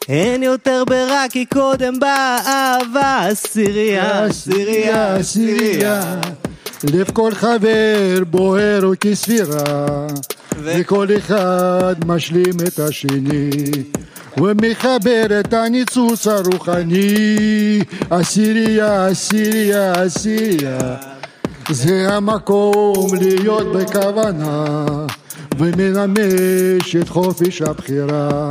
אין 0.08 0.42
יותר 0.42 0.84
ברע 0.84 1.24
כי 1.30 1.46
קודם 1.46 2.00
באה 2.00 2.38
אהבה, 2.46 3.26
עשירייה, 3.30 4.24
עשירייה, 4.24 5.16
עשירייה. 5.16 6.20
לב 6.84 7.10
כל 7.10 7.34
חבר 7.34 8.24
בוער 8.30 8.84
הוא 8.84 8.94
כספירה, 9.00 10.06
וכל 10.62 11.06
אחד 11.18 11.94
משלים 12.06 12.54
את 12.66 12.78
השני. 12.78 13.50
ומחבר 14.36 15.40
את 15.40 15.52
הניצוץ 15.52 16.26
הרוחני, 16.26 17.80
עשירייה, 18.10 19.06
עשירייה, 19.06 19.92
עשירייה. 19.92 20.96
זה 21.70 22.08
המקום 22.08 23.14
להיות 23.20 23.72
בכוונה, 23.72 24.84
ומממש 25.58 26.96
את 26.96 27.08
חופש 27.08 27.62
הבחירה. 27.62 28.50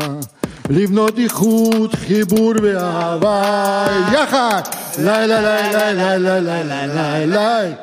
לבנות 0.70 1.20
איכות, 1.20 1.96
חיבור 1.96 2.54
ואהבה, 2.64 3.86
יחד! 4.14 4.62
לילה 5.00 5.42
לילה 5.42 5.92
לילה 5.94 6.18
לילה 6.18 6.40
לילה 6.40 6.86
לילה 6.86 7.74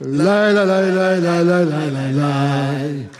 לילה 0.00 0.64
לילה 0.64 1.18
לילה 1.18 1.42
לילה 1.42 1.64
לילה 1.64 2.00
לילה 2.12 3.19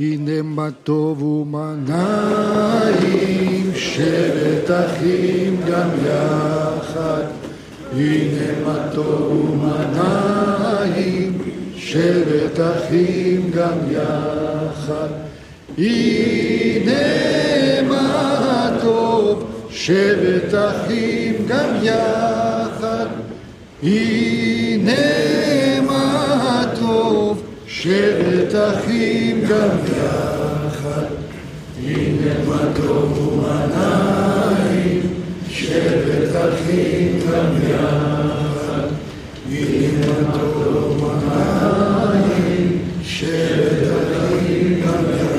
הנה 0.00 0.42
מה 0.42 0.68
טוב 0.84 1.22
ומה 1.22 1.74
נעים, 1.86 3.70
שבת 3.74 4.70
אחים 4.70 5.60
גם 5.70 5.88
יחד. 6.06 7.22
הנה 7.92 8.66
מה 8.66 8.88
טוב 8.94 9.50
ומה 9.52 9.84
נעים, 9.92 11.38
שבת 11.76 12.60
אחים 12.60 13.50
גם 13.54 13.78
יחד. 13.90 15.08
הנה 15.78 17.02
מה 17.88 18.70
טוב, 18.82 19.44
שבת 19.70 20.54
אחים 20.54 21.34
גם 21.48 21.68
יחד. 21.82 23.06
הנה 23.82 24.27
שבת 27.82 28.54
אחים 28.54 29.40
גם 29.40 29.68
יחד. 29.86 31.04
הנה 31.84 32.32
מה 32.48 32.62
טוב 32.76 33.18
ומנעים, 33.18 35.00
שבט 35.50 36.36
אחים 36.36 37.18
גם 37.20 37.50
יחד. 37.70 38.86
הנה 39.50 40.06
מה 40.22 40.32
טוב 40.32 41.02
ומנעים, 41.02 42.78
שבט 43.02 43.88
אחים 44.16 44.80
גם 44.80 45.04
יחד. 45.14 45.38